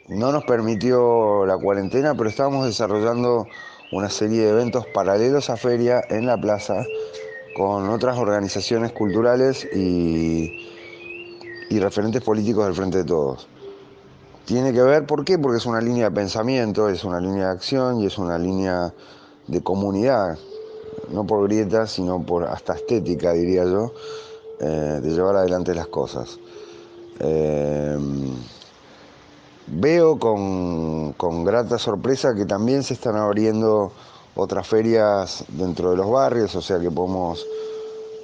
no 0.07 0.31
nos 0.31 0.45
permitió 0.45 1.45
la 1.45 1.57
cuarentena, 1.57 2.15
pero 2.15 2.29
estábamos 2.29 2.65
desarrollando 2.65 3.47
una 3.91 4.10
serie 4.10 4.43
de 4.43 4.49
eventos 4.49 4.88
paralelos 4.88 5.49
a 5.49 5.58
feria 5.58 6.01
en 6.10 6.25
la 6.25 6.39
plaza 6.39 6.86
con 7.56 7.89
otras 7.89 8.17
organizaciones 8.17 8.93
culturales 8.93 9.67
y, 9.73 10.69
referentes 11.80 12.21
políticos 12.21 12.65
del 12.65 12.75
Frente 12.75 12.99
de 12.99 13.04
Todos. 13.06 13.47
Tiene 14.45 14.73
que 14.73 14.82
ver, 14.82 15.06
¿por 15.06 15.23
qué? 15.23 15.39
Porque 15.39 15.58
es 15.58 15.65
una 15.65 15.82
línea 15.82 16.06
de 16.10 16.15
pensamiento, 16.15 16.89
es 16.89 17.04
una 17.04 17.19
línea 17.19 17.47
de 17.47 17.51
acción 17.51 18.01
y 18.01 18.06
es 18.06 18.17
una 18.17 18.38
línea 18.38 18.93
de 19.47 19.62
comunidad, 19.62 20.38
no 21.12 21.25
por 21.25 21.47
grietas, 21.47 21.91
sino 21.91 22.21
por 22.23 22.43
hasta 22.43 22.73
estética, 22.73 23.34
diría 23.34 23.63
yo, 23.63 23.93
eh, 24.60 24.99
de 25.01 25.10
llevar 25.10 25.36
adelante 25.38 25.73
las 25.73 25.88
cosas. 25.88 26.39
Eh, 27.19 27.97
veo 29.71 30.19
con, 30.19 31.13
con 31.13 31.43
grata 31.45 31.77
sorpresa 31.77 32.36
que 32.36 32.45
también 32.45 32.84
se 32.84 32.93
están 32.93 33.15
abriendo 33.15 33.91
otras 34.36 34.67
ferias 34.67 35.45
dentro 35.49 35.91
de 35.91 35.97
los 35.97 36.10
barrios, 36.10 36.55
o 36.55 36.62
sea 36.62 36.79
que 36.79 36.91
podemos 36.91 37.45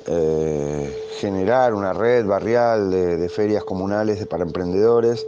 eh, 0.09 1.05
generar 1.19 1.73
una 1.73 1.91
red 1.91 2.25
barrial 2.25 2.91
de, 2.91 3.29
ferias 3.29 3.63
comunales 3.63 4.25
para 4.27 4.43
emprendedores 4.43 5.25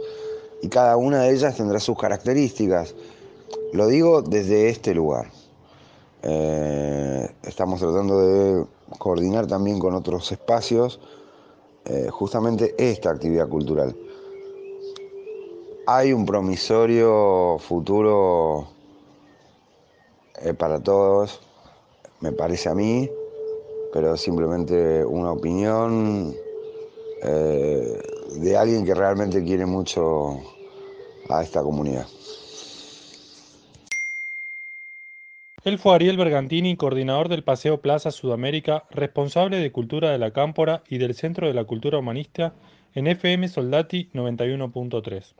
y 0.62 0.68
cada 0.68 0.96
una 0.96 1.22
de 1.22 1.34
ellas 1.34 1.56
tendrá 1.56 1.80
sus 1.80 1.98
características. 1.98 2.94
Lo 3.72 3.86
digo 3.88 4.22
desde 4.22 4.68
este 4.68 4.94
lugar. 4.94 5.30
Eh, 6.22 7.28
estamos 7.42 7.80
tratando 7.80 8.20
de 8.20 8.64
coordinar 8.98 9.46
también 9.46 9.78
con 9.78 9.94
otros 9.94 10.30
espacios 10.32 11.00
eh, 11.84 12.08
justamente 12.10 12.74
esta 12.78 13.10
actividad 13.10 13.48
cultural. 13.48 13.94
Hay 15.92 16.12
un 16.12 16.24
promisorio 16.24 17.58
futuro 17.58 18.68
eh, 20.40 20.54
para 20.54 20.80
todos, 20.80 21.40
me 22.20 22.30
parece 22.30 22.68
a 22.68 22.76
mí, 22.76 23.10
pero 23.92 24.16
simplemente 24.16 25.04
una 25.04 25.32
opinión 25.32 26.32
eh, 27.24 28.00
de 28.36 28.56
alguien 28.56 28.84
que 28.84 28.94
realmente 28.94 29.42
quiere 29.42 29.66
mucho 29.66 30.38
a 31.28 31.42
esta 31.42 31.60
comunidad. 31.60 32.06
Él 35.64 35.76
fue 35.80 35.96
Ariel 35.96 36.16
Bergantini, 36.16 36.76
coordinador 36.76 37.28
del 37.28 37.42
Paseo 37.42 37.80
Plaza 37.80 38.12
Sudamérica, 38.12 38.84
responsable 38.90 39.56
de 39.56 39.72
Cultura 39.72 40.12
de 40.12 40.18
la 40.18 40.30
Cámpora 40.30 40.84
y 40.88 40.98
del 40.98 41.16
Centro 41.16 41.48
de 41.48 41.54
la 41.54 41.64
Cultura 41.64 41.98
Humanista 41.98 42.54
en 42.94 43.08
FM 43.08 43.48
Soldati 43.48 44.08
91.3. 44.14 45.39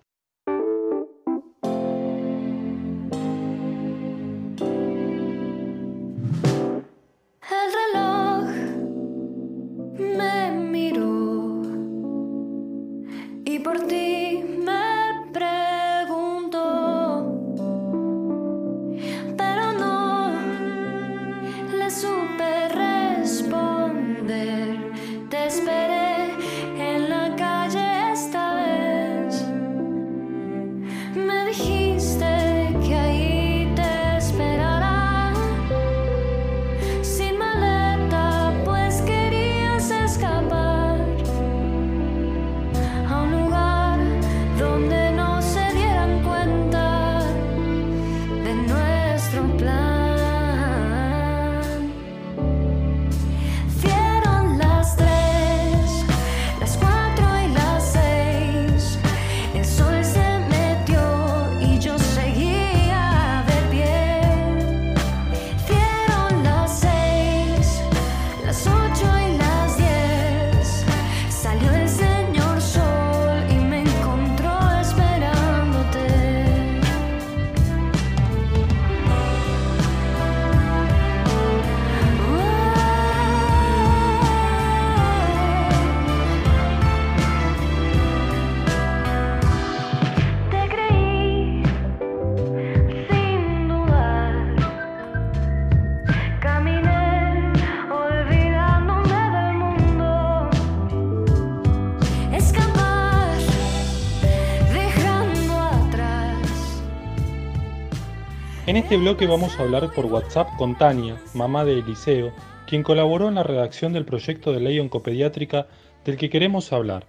este 108.91 109.03
bloque 109.03 109.29
vamos 109.29 109.57
a 109.57 109.63
hablar 109.63 109.95
por 109.95 110.07
WhatsApp 110.07 110.49
con 110.59 110.77
Tania, 110.77 111.17
mamá 111.35 111.65
de 111.65 111.79
Eliseo, 111.79 112.33
quien 112.67 112.83
colaboró 112.83 113.29
en 113.29 113.37
la 113.37 113.45
redacción 113.45 113.93
del 113.93 114.05
proyecto 114.05 114.53
de 114.53 114.59
ley 114.59 114.81
oncopediátrica 114.81 115.69
del 116.05 116.17
que 116.17 116.29
queremos 116.29 116.73
hablar. 116.73 117.07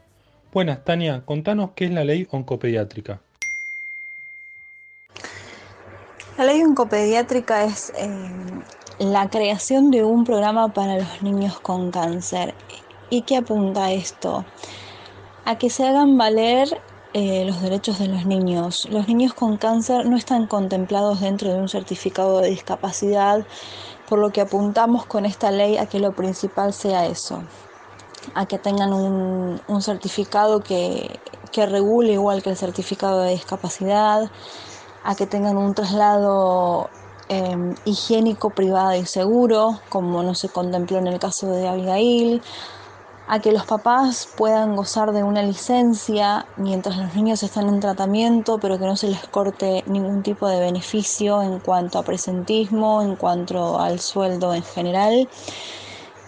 Buenas, 0.54 0.86
Tania, 0.86 1.24
contanos 1.26 1.72
qué 1.76 1.86
es 1.86 1.92
la 1.92 2.04
ley 2.04 2.28
oncopediátrica. 2.30 3.22
La 6.38 6.44
ley 6.44 6.62
oncopediátrica 6.62 7.64
es 7.64 7.92
eh, 7.98 8.30
la 9.00 9.28
creación 9.32 9.90
de 9.90 10.04
un 10.04 10.24
programa 10.24 10.72
para 10.72 11.00
los 11.00 11.24
niños 11.24 11.60
con 11.62 11.90
cáncer. 11.90 12.54
¿Y 13.10 13.24
qué 13.24 13.38
apunta 13.38 13.86
a 13.86 13.92
esto? 13.92 14.46
A 15.46 15.58
que 15.58 15.72
se 15.72 15.88
hagan 15.88 16.16
valer 16.16 16.80
eh, 17.14 17.44
los 17.46 17.62
derechos 17.62 18.00
de 18.00 18.08
los 18.08 18.26
niños. 18.26 18.88
Los 18.90 19.08
niños 19.08 19.34
con 19.34 19.58
cáncer 19.58 20.06
no 20.06 20.16
están 20.16 20.48
contemplados 20.48 21.20
dentro 21.20 21.52
de 21.52 21.60
un 21.60 21.68
certificado 21.68 22.40
de 22.40 22.50
discapacidad, 22.50 23.46
por 24.08 24.20
lo 24.20 24.32
que 24.32 24.42
apuntamos 24.42 25.06
con 25.06 25.26
esta 25.26 25.52
ley 25.52 25.78
a 25.78 25.86
que 25.86 26.00
lo 26.00 26.14
principal 26.14 26.74
sea 26.74 27.06
eso, 27.06 27.44
a 28.34 28.46
que 28.46 28.58
tengan 28.58 28.94
un, 28.94 29.62
un 29.68 29.82
certificado 29.82 30.62
que, 30.62 31.20
que 31.52 31.66
regule 31.66 32.14
igual 32.14 32.42
que 32.42 32.50
el 32.50 32.58
certificado 32.58 33.22
de 33.22 33.32
discapacidad, 33.32 34.32
a 35.04 35.16
que 35.16 35.26
tengan 35.26 35.58
un 35.58 35.74
traslado 35.74 36.90
eh, 37.30 37.76
higiénico, 37.86 38.50
privado 38.50 38.96
y 38.96 39.06
seguro, 39.06 39.80
como 39.90 40.24
no 40.24 40.36
se 40.36 40.50
contempló 40.50 40.98
en 40.98 41.08
el 41.08 41.20
caso 41.20 41.48
de 41.48 41.68
Abigail, 41.68 42.42
a 43.28 43.40
que 43.40 43.52
los 43.52 43.66
papás 43.66 44.28
puedan 44.36 44.76
gozar 44.76 45.14
de 45.14 45.24
una 45.24 45.42
licencia 45.42 46.46
mientras 46.58 46.98
los 46.98 47.16
niños 47.16 47.44
están 47.44 47.70
en 47.70 47.80
tratamiento, 47.80 48.58
pero 48.60 48.78
que 48.78 48.86
no 48.86 48.98
se 48.98 49.08
les 49.08 49.26
corte 49.28 49.84
ningún 49.88 50.22
tipo 50.22 50.48
de 50.48 50.60
beneficio 50.60 51.42
en 51.42 51.60
cuanto 51.60 51.98
a 51.98 52.04
presentismo, 52.04 53.02
en 53.02 53.16
cuanto 53.16 53.80
al 53.80 54.00
sueldo 54.00 54.54
en 54.54 54.64
general. 54.64 55.30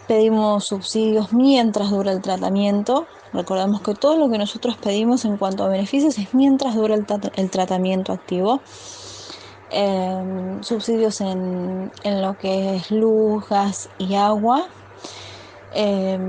Pedimos 0.08 0.66
subsidios 0.66 1.34
mientras 1.34 1.90
dura 1.90 2.12
el 2.12 2.22
tratamiento. 2.22 3.08
Recordemos 3.34 3.82
que 3.82 3.96
todo 3.96 4.18
lo 4.18 4.30
que 4.30 4.38
nosotros 4.38 4.78
pedimos 4.78 5.26
en 5.26 5.38
cuanto 5.38 5.64
a 5.64 5.70
beneficios 5.70 6.18
es 6.20 6.34
mientras 6.34 6.76
dura 6.76 6.96
el, 6.96 7.06
tra- 7.06 7.32
el 7.36 7.50
tratamiento 7.50 8.14
activo. 8.14 8.62
Eh, 9.72 10.58
subsidios 10.62 11.20
en, 11.20 11.92
en 12.04 12.22
lo 12.22 12.38
que 12.38 12.76
es 12.76 12.92
luz, 12.92 13.50
gas 13.50 13.90
y 13.98 14.16
agua. 14.16 14.68
Eh, 15.76 16.20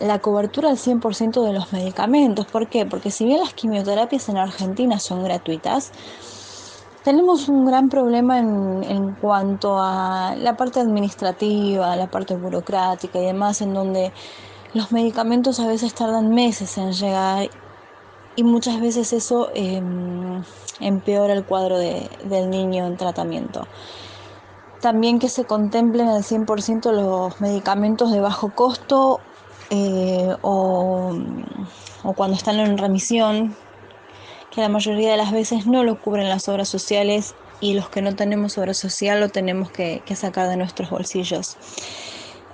la 0.00 0.18
cobertura 0.20 0.68
al 0.70 0.78
100% 0.78 1.42
de 1.44 1.52
los 1.54 1.72
medicamentos. 1.72 2.46
¿Por 2.46 2.68
qué? 2.68 2.86
Porque 2.86 3.10
si 3.10 3.24
bien 3.24 3.40
las 3.40 3.54
quimioterapias 3.54 4.28
en 4.28 4.36
Argentina 4.36 4.98
son 5.00 5.22
gratuitas, 5.24 5.92
tenemos 7.02 7.48
un 7.48 7.64
gran 7.64 7.88
problema 7.88 8.38
en, 8.38 8.82
en 8.84 9.14
cuanto 9.14 9.78
a 9.80 10.34
la 10.36 10.56
parte 10.56 10.80
administrativa, 10.80 11.96
la 11.96 12.08
parte 12.08 12.34
burocrática 12.36 13.18
y 13.18 13.24
demás, 13.26 13.60
en 13.62 13.72
donde 13.72 14.12
los 14.74 14.92
medicamentos 14.92 15.60
a 15.60 15.66
veces 15.68 15.94
tardan 15.94 16.30
meses 16.30 16.76
en 16.78 16.92
llegar 16.92 17.50
y 18.36 18.44
muchas 18.44 18.80
veces 18.80 19.12
eso 19.12 19.50
eh, 19.54 19.82
empeora 20.80 21.34
el 21.34 21.44
cuadro 21.44 21.78
de- 21.78 22.10
del 22.24 22.50
niño 22.50 22.86
en 22.86 22.96
tratamiento. 22.96 23.68
También 24.80 25.18
que 25.18 25.28
se 25.28 25.44
contemplen 25.44 26.08
al 26.08 26.22
100% 26.22 26.92
los 26.92 27.40
medicamentos 27.40 28.10
de 28.12 28.20
bajo 28.20 28.54
costo 28.54 29.20
eh, 29.68 30.34
o, 30.40 31.16
cuando 32.16 32.36
están 32.36 32.58
en 32.58 32.78
remisión, 32.78 33.54
que 34.50 34.62
la 34.62 34.68
mayoría 34.68 35.10
de 35.10 35.16
las 35.18 35.32
veces 35.32 35.66
no 35.66 35.84
lo 35.84 36.00
cubren 36.00 36.28
las 36.28 36.48
obras 36.48 36.68
sociales 36.68 37.34
y 37.60 37.74
los 37.74 37.90
que 37.90 38.00
no 38.00 38.16
tenemos 38.16 38.56
obra 38.56 38.72
social 38.72 39.20
lo 39.20 39.28
tenemos 39.28 39.70
que, 39.70 40.02
que 40.06 40.16
sacar 40.16 40.48
de 40.48 40.56
nuestros 40.56 40.88
bolsillos. 40.88 41.56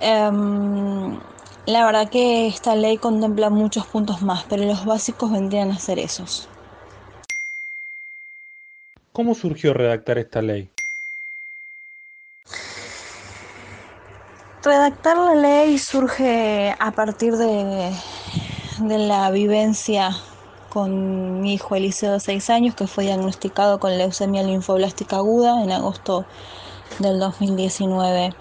Em, 0.01 1.17
la 1.65 1.85
verdad 1.85 2.09
que 2.09 2.47
esta 2.47 2.75
ley 2.75 2.97
contempla 2.97 3.49
muchos 3.49 3.87
puntos 3.87 4.21
más, 4.21 4.43
pero 4.49 4.63
los 4.63 4.85
básicos 4.85 5.31
vendrían 5.31 5.71
a 5.71 5.79
ser 5.79 5.97
esos. 5.97 6.49
¿Cómo 9.11 9.33
surgió 9.33 9.73
redactar 9.73 10.17
esta 10.19 10.41
ley? 10.41 10.69
Redactar 14.67 15.15
la 15.15 15.33
ley 15.33 15.77
surge 15.77 16.75
a 16.77 16.91
partir 16.91 17.37
de, 17.37 17.89
la 18.81 19.31
vivencia 19.31 20.13
con 20.67 21.39
mi 21.39 21.53
hijo 21.53 21.75
Eliseo 21.75 22.11
de 22.11 22.19
6 22.19 22.49
años 22.49 22.75
que 22.75 22.85
fue 22.85 23.05
diagnosticado 23.05 23.79
con 23.79 23.97
leucemia 23.97 24.43
linfoblástica 24.43 25.15
aguda 25.15 25.63
en 25.63 25.71
agosto 25.71 26.25
del 26.99 27.17
2019. 27.17 28.35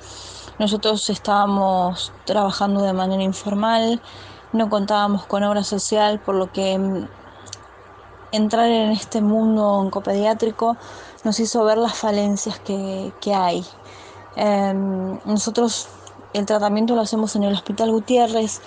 Nosotros 0.59 1.09
estábamos 1.11 2.13
trabajando 2.25 2.83
de 2.83 2.93
manera 2.93 3.23
informal, 3.23 4.03
no 4.53 4.69
contábamos 4.69 5.27
con 5.27 5.45
obra 5.45 5.63
social, 5.63 6.19
por 6.19 6.35
lo 6.35 6.51
que 6.51 7.07
entrar 8.33 8.67
en 8.69 8.91
este 8.91 9.21
mundo 9.21 9.65
oncopediátrico 9.65 10.77
nos 11.23 11.39
hizo 11.39 11.65
ver 11.65 11.79
las 11.79 11.95
falencias 11.95 12.59
que, 12.59 13.13
que 13.21 13.33
hay. 13.33 13.65
Em, 14.35 15.21
nosotros 15.25 15.89
el 16.37 16.45
tratamiento 16.45 16.95
lo 16.95 17.01
hacemos 17.01 17.35
en 17.35 17.45
el 17.45 17.55
Hospital 17.55 17.91
Gutiérrez 17.91 18.61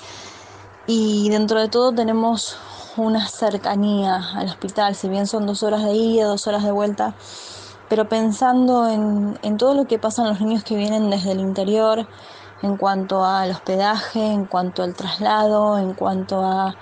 y 0.87 1.29
dentro 1.29 1.59
de 1.59 1.67
todo 1.67 1.93
tenemos 1.93 2.57
una 2.97 3.27
cercanía 3.27 4.21
al 4.35 4.47
hospital, 4.47 4.95
si 4.95 5.07
bien 5.07 5.27
son 5.27 5.45
dos 5.45 5.61
horas 5.61 5.83
de 5.83 5.93
ida, 5.93 6.25
dos 6.25 6.47
horas 6.47 6.63
de 6.63 6.71
vuelta, 6.71 7.13
pero 7.87 8.09
pensando 8.09 8.89
en, 8.89 9.57
todo 9.57 9.75
lo 9.75 9.85
que 9.85 9.99
pasan 9.99 10.27
los 10.27 10.41
niños 10.41 10.63
que 10.63 10.75
vienen 10.75 11.11
desde 11.11 11.31
el 11.31 11.39
interior, 11.39 12.07
en 12.63 12.75
cuanto 12.75 13.23
al 13.23 13.51
hospedaje, 13.51 14.25
en 14.25 14.45
cuanto 14.45 14.81
al 14.81 14.95
traslado, 14.95 15.77
en 15.77 15.93
cuanto 15.93 16.43
a 16.43 16.75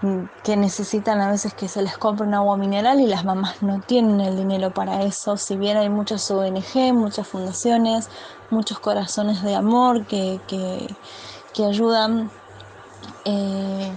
mm, 0.00 0.24
que 0.44 0.56
necesitan 0.56 1.20
a 1.20 1.30
veces 1.30 1.54
que 1.54 1.66
se 1.66 1.82
les 1.82 1.98
compre 1.98 2.26
un 2.26 2.34
agua 2.34 2.56
mineral 2.56 3.00
y 3.00 3.06
las 3.06 3.24
mamás 3.24 3.62
no 3.62 3.80
tienen 3.80 4.20
el 4.20 4.36
dinero 4.36 4.72
para 4.72 5.02
eso, 5.02 5.36
si 5.36 5.56
bien 5.56 5.76
hay 5.76 5.88
muchas 5.88 6.30
ONG, 6.30 6.94
muchas 6.94 7.26
fundaciones, 7.26 8.08
muchos 8.50 8.78
corazones 8.78 9.42
de 9.42 9.54
amor 9.54 10.06
que, 10.06 10.40
que, 10.46 10.94
que 11.54 11.64
ayudan. 11.64 12.30
eh, 13.24 13.92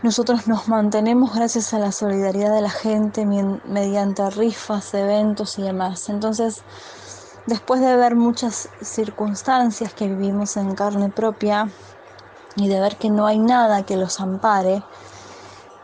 nosotros 0.00 0.46
nos 0.46 0.68
mantenemos 0.68 1.34
gracias 1.34 1.74
a 1.74 1.80
la 1.80 1.90
solidaridad 1.90 2.54
de 2.54 2.62
la 2.62 2.70
gente 2.70 3.26
mediante 3.26 4.30
rifas, 4.30 4.94
eventos 4.94 5.58
y 5.58 5.62
demás. 5.62 6.08
Entonces, 6.08 6.62
después 7.46 7.80
de 7.80 7.96
ver 7.96 8.14
muchas 8.14 8.68
circunstancias 8.80 9.92
que 9.94 10.06
vivimos 10.06 10.56
en 10.56 10.76
carne 10.76 11.08
propia 11.08 11.68
y 12.54 12.68
de 12.68 12.80
ver 12.80 12.96
que 12.96 13.10
no 13.10 13.26
hay 13.26 13.40
nada 13.40 13.84
que 13.84 13.96
los 13.96 14.20
ampare, 14.20 14.84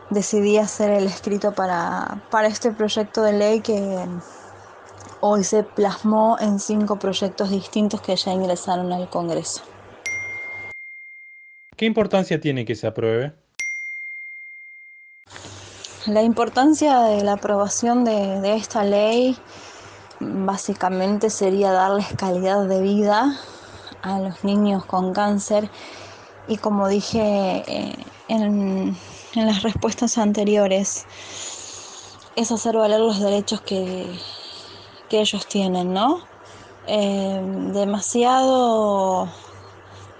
decidí 0.09 0.59
hacer 0.59 0.91
el 0.91 1.07
escrito 1.07 1.53
para, 1.53 2.21
para 2.31 2.47
este 2.47 2.71
proyecto 2.71 3.21
de 3.21 3.33
ley 3.33 3.59
que 3.59 4.07
hoy 5.27 5.43
se 5.43 5.63
plasmó 5.63 6.37
en 6.39 6.59
cinco 6.59 6.99
proyectos 6.99 7.49
distintos 7.49 7.99
que 7.99 8.15
ya 8.15 8.31
ingresaron 8.31 8.93
al 8.93 9.09
Congreso. 9.09 9.63
¿Qué 11.75 11.85
importancia 11.85 12.39
tiene 12.39 12.63
que 12.63 12.75
se 12.75 12.85
apruebe? 12.85 13.33
La 16.05 16.21
importancia 16.21 16.99
de 16.99 17.23
la 17.23 17.33
aprobación 17.33 18.05
de, 18.05 18.39
de 18.39 18.55
esta 18.55 18.83
ley 18.83 19.35
básicamente 20.19 21.31
sería 21.31 21.71
darles 21.71 22.13
calidad 22.15 22.67
de 22.67 22.81
vida 22.81 23.35
a 24.03 24.19
los 24.19 24.43
niños 24.43 24.85
con 24.85 25.11
cáncer 25.11 25.71
y 26.47 26.57
como 26.57 26.87
dije 26.87 27.63
eh, 27.65 27.95
en, 28.27 28.95
en 29.33 29.45
las 29.47 29.63
respuestas 29.63 30.19
anteriores, 30.19 31.07
es 32.35 32.51
hacer 32.51 32.77
valer 32.77 32.99
los 32.99 33.19
derechos 33.19 33.61
que, 33.61 34.05
que 35.09 35.19
ellos 35.19 35.47
tienen, 35.47 35.93
¿no? 35.93 36.21
Eh, 36.87 37.41
demasiado 37.73 39.27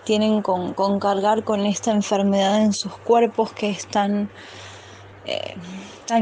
tienen 0.03 0.41
con, 0.41 0.73
con 0.73 0.99
cargar 0.99 1.43
con 1.43 1.65
esta 1.65 1.91
enfermedad 1.91 2.61
en 2.61 2.73
sus 2.73 2.95
cuerpos 2.97 3.51
que 3.53 3.69
es 3.69 3.87
tan, 3.87 4.29
eh, 5.25 5.55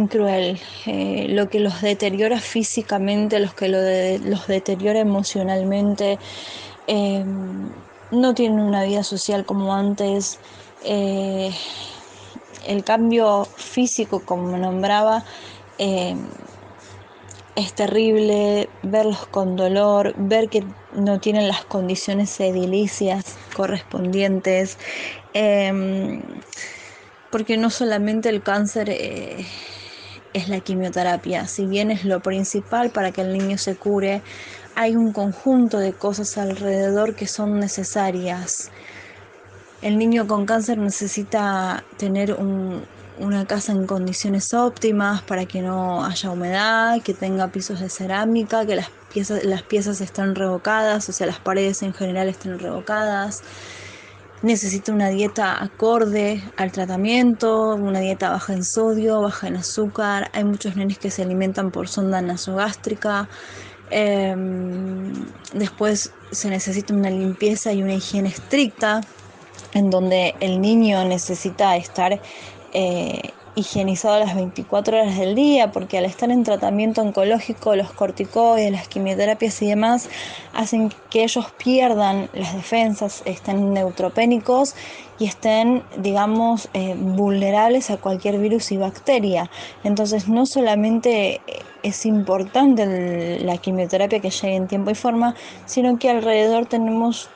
cruel, 0.09 0.59
eh, 0.85 1.27
lo 1.29 1.49
que 1.49 1.59
los 1.59 1.81
deteriora 1.81 2.39
físicamente, 2.39 3.39
los 3.39 3.53
que 3.53 3.67
los 3.67 4.47
deteriora 4.47 4.99
emocionalmente, 4.99 6.17
no 8.11 8.33
tienen 8.33 8.59
una 8.59 8.83
vida 8.83 9.03
social 9.03 9.45
como 9.45 9.73
antes, 9.73 10.39
el 12.65 12.83
cambio 12.83 13.45
físico, 13.45 14.21
como 14.25 14.57
nombraba, 14.57 15.23
eh, 15.77 16.15
es 17.55 17.73
terrible 17.73 18.69
verlos 18.81 19.27
con 19.27 19.55
dolor, 19.55 20.13
ver 20.17 20.49
que 20.49 20.63
no 20.95 21.19
tienen 21.19 21.47
las 21.47 21.65
condiciones 21.65 22.39
edilicias 22.39 23.35
correspondientes, 23.55 24.77
em, 25.33 26.21
porque 27.29 27.57
no 27.57 27.69
solamente 27.69 28.29
el 28.29 28.41
cáncer 28.41 28.89
eh, 28.89 29.45
es 30.33 30.49
la 30.49 30.59
quimioterapia, 30.61 31.47
si 31.47 31.65
bien 31.67 31.91
es 31.91 32.05
lo 32.05 32.21
principal 32.21 32.89
para 32.89 33.11
que 33.11 33.21
el 33.21 33.33
niño 33.33 33.57
se 33.57 33.75
cure, 33.75 34.21
hay 34.75 34.95
un 34.95 35.13
conjunto 35.13 35.77
de 35.77 35.93
cosas 35.93 36.37
alrededor 36.37 37.15
que 37.15 37.27
son 37.27 37.59
necesarias. 37.59 38.71
El 39.83 39.97
niño 39.97 40.27
con 40.27 40.45
cáncer 40.45 40.77
necesita 40.79 41.83
tener 41.97 42.33
un- 42.33 42.83
una 43.19 43.45
casa 43.45 43.71
en 43.71 43.85
condiciones 43.85 44.53
óptimas 44.53 45.21
para 45.21 45.45
que 45.45 45.61
no 45.61 46.03
haya 46.05 46.31
humedad, 46.31 47.01
que 47.01 47.13
tenga 47.13 47.47
pisos 47.49 47.79
de 47.79 47.89
cerámica, 47.89 48.65
que 48.65 48.75
las 48.75 48.89
piezas, 49.11 49.43
las 49.43 49.61
piezas 49.63 50.01
estén 50.01 50.35
revocadas, 50.35 51.07
o 51.09 51.11
sea, 51.11 51.27
las 51.27 51.39
paredes 51.39 51.83
en 51.83 51.93
general 51.93 52.29
estén 52.29 52.59
revocadas. 52.59 53.43
Necesita 54.41 54.91
una 54.91 55.07
dieta 55.07 55.63
acorde 55.63 56.43
al 56.57 56.71
tratamiento, 56.71 57.75
una 57.75 57.99
dieta 57.99 58.29
baja 58.29 58.53
en 58.53 58.65
sodio, 58.65 59.21
baja 59.21 59.47
en 59.47 59.55
azúcar. 59.55 60.29
Hay 60.33 60.43
muchos 60.43 60.75
nenes 60.75 60.97
que 60.97 61.11
se 61.11 61.21
alimentan 61.21 61.71
por 61.71 61.87
sonda 61.87 62.21
nasogástrica. 62.21 63.29
Em, 63.89 65.13
después 65.53 66.11
se 66.31 66.49
necesita 66.49 66.93
una 66.93 67.09
limpieza 67.09 67.71
y 67.71 67.83
una 67.83 67.93
higiene 67.93 68.29
estricta 68.29 69.01
en 69.73 69.89
donde 69.89 70.35
el 70.39 70.61
niño 70.61 71.03
necesita 71.05 71.75
estar 71.75 72.19
eh, 72.73 73.31
higienizado 73.55 74.19
las 74.19 74.35
24 74.35 74.97
horas 74.97 75.17
del 75.17 75.35
día, 75.35 75.71
porque 75.71 75.97
al 75.97 76.05
estar 76.05 76.31
en 76.31 76.43
tratamiento 76.43 77.01
oncológico, 77.01 77.75
los 77.75 77.91
corticoides, 77.91 78.71
las 78.71 78.87
quimioterapias 78.87 79.61
y 79.61 79.67
demás, 79.67 80.09
hacen 80.53 80.91
que 81.09 81.23
ellos 81.23 81.45
pierdan 81.57 82.29
las 82.33 82.55
defensas, 82.55 83.21
estén 83.25 83.73
neutropénicos 83.73 84.75
y 85.19 85.25
estén, 85.25 85.83
digamos, 85.97 86.69
eh, 86.73 86.95
vulnerables 86.97 87.91
a 87.91 87.97
cualquier 87.97 88.39
virus 88.39 88.71
y 88.71 88.77
bacteria. 88.77 89.49
Entonces, 89.83 90.27
no 90.27 90.45
solamente 90.45 91.41
es 91.83 92.05
importante 92.05 93.39
la 93.39 93.57
quimioterapia 93.57 94.19
que 94.19 94.31
llegue 94.31 94.55
en 94.55 94.67
tiempo 94.67 94.89
y 94.89 94.95
forma, 94.95 95.35
sino 95.65 95.99
que 95.99 96.09
alrededor 96.09 96.65
tenemos 96.65 97.29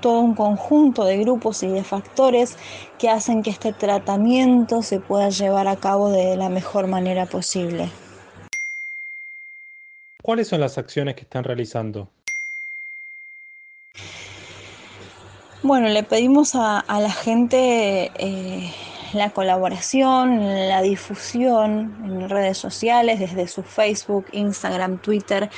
todo 0.00 0.20
un 0.20 0.34
conjunto 0.34 1.04
de 1.04 1.18
grupos 1.18 1.62
y 1.62 1.68
de 1.68 1.84
factores 1.84 2.56
que 2.98 3.08
hacen 3.08 3.42
que 3.42 3.50
este 3.50 3.72
tratamiento 3.72 4.82
se 4.82 5.00
pueda 5.00 5.28
llevar 5.30 5.68
a 5.68 5.76
cabo 5.76 6.10
de 6.10 6.36
la 6.36 6.48
mejor 6.48 6.86
manera 6.86 7.26
posible. 7.26 7.88
¿Cuáles 10.22 10.48
son 10.48 10.60
las 10.60 10.78
acciones 10.78 11.14
que 11.14 11.22
están 11.22 11.44
realizando? 11.44 12.08
Bueno, 15.62 15.88
le 15.88 16.02
pedimos 16.02 16.54
a, 16.54 16.80
a 16.80 17.00
la 17.00 17.10
gente 17.10 18.12
eh, 18.14 18.72
la 19.12 19.30
colaboración, 19.30 20.68
la 20.68 20.82
difusión 20.82 21.96
en 22.04 22.28
redes 22.28 22.58
sociales, 22.58 23.20
desde 23.20 23.48
su 23.48 23.62
Facebook, 23.62 24.26
Instagram, 24.32 24.98
Twitter, 24.98 25.50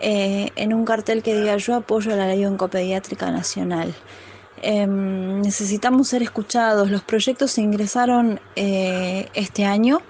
eh, 0.00 0.50
en 0.56 0.74
un 0.74 0.84
cartel 0.84 1.22
que 1.22 1.34
diga 1.34 1.56
yo 1.56 1.76
apoyo 1.76 2.12
a 2.12 2.16
la 2.16 2.26
ley 2.26 2.44
oncopediátrica 2.44 3.30
nacional. 3.30 3.94
Em, 4.62 5.40
necesitamos 5.40 6.08
ser 6.08 6.22
escuchados. 6.22 6.90
Los 6.90 7.02
proyectos 7.02 7.52
se 7.52 7.62
ingresaron 7.62 8.40
eh, 8.56 9.28
este 9.34 9.64
año. 9.64 10.02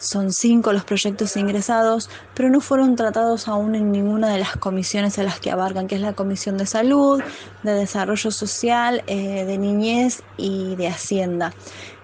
Son 0.00 0.32
cinco 0.32 0.72
los 0.72 0.84
proyectos 0.84 1.36
ingresados, 1.36 2.08
pero 2.34 2.48
no 2.48 2.62
fueron 2.62 2.96
tratados 2.96 3.48
aún 3.48 3.74
en 3.74 3.92
ninguna 3.92 4.32
de 4.32 4.38
las 4.38 4.56
comisiones 4.56 5.18
a 5.18 5.22
las 5.22 5.40
que 5.40 5.50
abarcan, 5.50 5.88
que 5.88 5.96
es 5.96 6.00
la 6.00 6.14
Comisión 6.14 6.56
de 6.56 6.64
Salud, 6.64 7.22
de 7.62 7.72
Desarrollo 7.72 8.30
Social, 8.30 9.04
eh, 9.06 9.44
de 9.44 9.58
Niñez 9.58 10.22
y 10.38 10.74
de 10.76 10.88
Hacienda. 10.88 11.52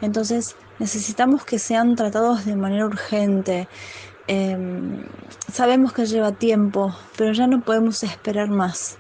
Entonces, 0.03 0.57
necesitamos 0.79 1.47
que 1.47 1.59
sean 1.59 1.97
tratados 1.97 2.45
de 2.45 2.55
manera 2.55 2.85
urgente. 2.85 3.67
Em, 4.29 5.07
sabemos 5.51 5.95
que 5.95 6.05
lleva 6.05 6.33
tiempo, 6.33 6.95
pero 7.17 7.33
ya 7.33 7.47
no 7.47 7.63
podemos 7.63 8.03
esperar 8.03 8.49
más. 8.51 8.99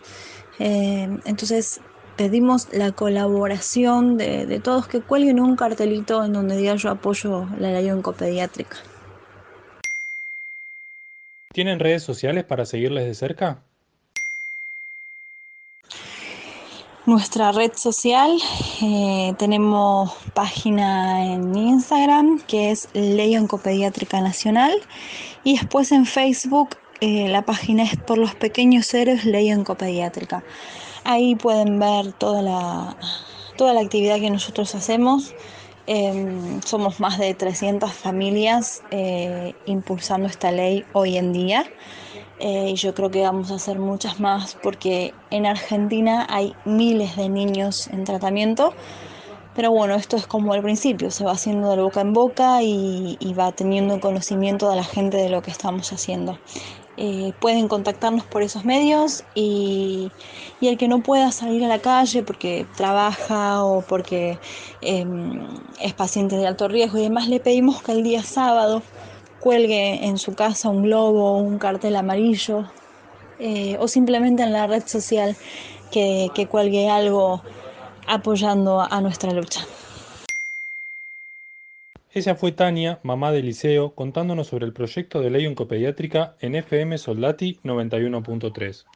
Em, 0.59 1.21
entonces, 1.27 1.81
pedimos 2.17 2.69
la 2.73 2.93
colaboración 2.93 4.17
de, 4.17 4.47
de 4.47 4.61
todos 4.61 4.89
que 4.89 5.01
cuelguen 5.01 5.41
un 5.41 5.57
cartelito 5.57 6.25
en 6.25 6.33
donde 6.33 6.57
diga 6.57 6.77
yo 6.77 6.91
apoyo 6.91 7.47
la 7.59 7.71
ley 7.73 7.91
oncopediátrica. 7.91 8.77
¿Tienen 11.53 11.79
redes 11.79 12.03
sociales 12.03 12.45
para 12.45 12.67
seguirles 12.67 13.07
de 13.07 13.15
cerca? 13.15 13.63
Nuestra 17.07 17.53
red 17.53 17.73
social, 17.77 18.37
eh, 18.83 19.33
tenemos 19.39 20.13
página 20.35 21.25
en 21.25 21.57
Instagram 21.57 22.41
que 22.49 22.73
es 22.73 22.89
Ley 22.95 23.37
Oncopediátrica 23.37 24.21
Nacional 24.21 24.73
y 25.45 25.57
después 25.57 25.93
en 25.93 26.05
Facebook 26.05 26.71
eh, 27.01 27.29
la 27.29 27.43
página 27.43 27.85
es 27.85 27.97
por 27.97 28.19
los 28.19 28.35
pequeños 28.35 28.87
seres 28.87 29.25
ley 29.25 29.53
oncopediátrica. 29.53 30.43
Ahí 31.09 31.37
pueden 31.37 31.79
ver 31.79 32.13
toda 32.15 32.43
la, 32.43 32.97
toda 33.57 33.73
la 33.73 33.81
actividad 33.81 34.17
que 34.17 34.29
nosotros 34.29 34.75
hacemos. 34.75 35.37
Em, 35.87 36.61
somos 36.63 36.99
más 36.99 37.17
de 37.17 37.33
300 37.33 37.93
familias 37.93 38.83
eh, 38.91 39.55
impulsando 39.67 40.27
esta 40.27 40.51
ley 40.51 40.85
hoy 40.95 41.17
en 41.17 41.33
día. 41.33 41.65
Eh, 42.41 42.71
y 42.71 42.75
yo 42.75 42.93
creo 42.93 43.09
que 43.13 43.23
vamos 43.23 43.53
a 43.53 43.55
hacer 43.55 43.79
muchas 43.79 44.19
más 44.19 44.57
porque 44.61 45.15
en 45.31 45.47
Argentina 45.47 46.27
hay 46.29 46.55
miles 46.65 47.15
de 47.15 47.29
niños 47.29 47.87
en 47.87 48.03
tratamiento. 48.03 48.75
Pero 49.55 49.71
bueno, 49.71 49.95
esto 49.95 50.17
es 50.17 50.27
como 50.27 50.57
el 50.57 50.63
principio, 50.63 51.13
se 51.13 51.25
va 51.25 51.33
haciendo 51.33 51.71
de 51.71 51.83
boca 51.83 52.01
en 52.01 52.15
boca 52.15 52.63
y, 52.65 53.17
y 53.21 53.33
va 53.33 53.53
teniendo 53.53 54.01
conocimiento 54.01 54.69
de 54.69 54.77
la 54.77 54.85
gente 54.85 55.19
de 55.19 55.29
lo 55.29 55.41
que 55.41 55.53
estamos 55.53 55.93
haciendo. 55.93 56.37
Eh, 56.99 57.35
pueden 57.41 57.69
contactarnos 57.69 58.25
por 58.25 58.43
esos 58.43 58.65
medios 58.65 59.23
y, 59.35 60.11
y, 60.63 60.69
el 60.69 60.79
que 60.79 60.89
no 60.89 61.03
pueda 61.03 61.31
salir 61.31 61.63
a 61.63 61.69
la 61.69 61.79
calle 61.81 62.23
porque 62.23 62.67
trabaja 62.75 63.63
o 63.65 63.83
porque 63.83 64.39
eh, 64.81 65.05
es 65.83 65.93
paciente 65.93 66.37
de 66.37 66.47
alto 66.47 66.69
riesgo 66.69 66.97
y 66.97 67.03
demás, 67.03 67.29
le 67.29 67.39
pedimos 67.39 67.83
que 67.83 67.93
el 67.93 68.03
día 68.03 68.23
sábado 68.23 68.83
cuelgue 69.41 70.07
en 70.07 70.17
su 70.17 70.35
casa 70.35 70.71
un 70.71 70.85
globo, 70.85 71.37
un 71.37 71.59
cartel 71.59 71.97
amarillo 71.97 72.65
eh, 73.39 73.77
o 73.79 73.89
simplemente 73.89 74.43
en 74.43 74.55
la 74.55 74.67
red 74.67 74.83
social 74.87 75.37
que, 75.93 76.31
que 76.35 76.47
cuelgue 76.47 76.89
algo 76.89 77.43
apoyando 78.07 78.81
a 78.81 79.01
nuestra 79.03 79.33
lucha. 79.33 79.67
Ella 82.17 82.35
fue 82.35 82.51
Tania, 82.51 82.99
mamá 83.03 83.31
de 83.31 83.43
Liceo, 83.43 83.95
contándonos 83.95 84.47
sobre 84.47 84.65
el 84.65 84.73
proyecto 84.73 85.21
de 85.21 85.29
ley 85.29 85.47
oncopediátrica 85.47 86.35
en 86.41 86.55
FM 86.55 86.97
Soldati 86.97 87.61
91.3. 87.63 88.87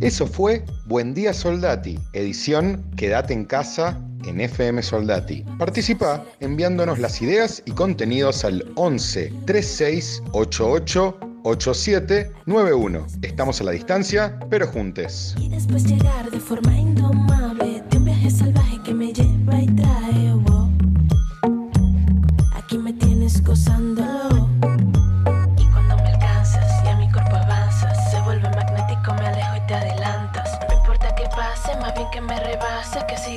Eso 0.00 0.26
fue 0.26 0.64
Buen 0.86 1.12
Día 1.12 1.34
Soldati, 1.34 1.98
edición 2.14 2.90
Quédate 2.96 3.34
en 3.34 3.44
casa 3.44 4.00
en 4.26 4.40
FM 4.40 4.82
Soldati. 4.82 5.44
Participa 5.58 6.24
enviándonos 6.40 6.98
las 6.98 7.20
ideas 7.22 7.62
y 7.64 7.72
contenidos 7.72 8.44
al 8.44 8.64
11 8.76 9.32
36 9.46 10.22
88 10.32 11.18
8791. 11.44 13.06
Estamos 13.22 13.60
a 13.60 13.64
la 13.64 13.72
distancia, 13.72 14.38
pero 14.48 14.66
juntes. 14.66 15.34
Y 15.38 15.48
después 15.50 15.84
llegar 15.84 16.30
de 16.30 16.40
forma 16.40 16.76
indomable 16.76 17.82
de 17.90 17.98
un 17.98 18.04
viaje 18.06 18.30
salvaje 18.30 18.80
que 18.82 18.94
me 18.94 19.12
lleva 19.12 19.60
y 19.60 19.66
trae. 19.66 20.03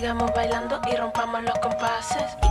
Sigamos 0.07 0.31
bailando 0.33 0.79
y 0.89 0.95
rompamos 0.95 1.43
los 1.43 1.59
compases. 1.59 2.46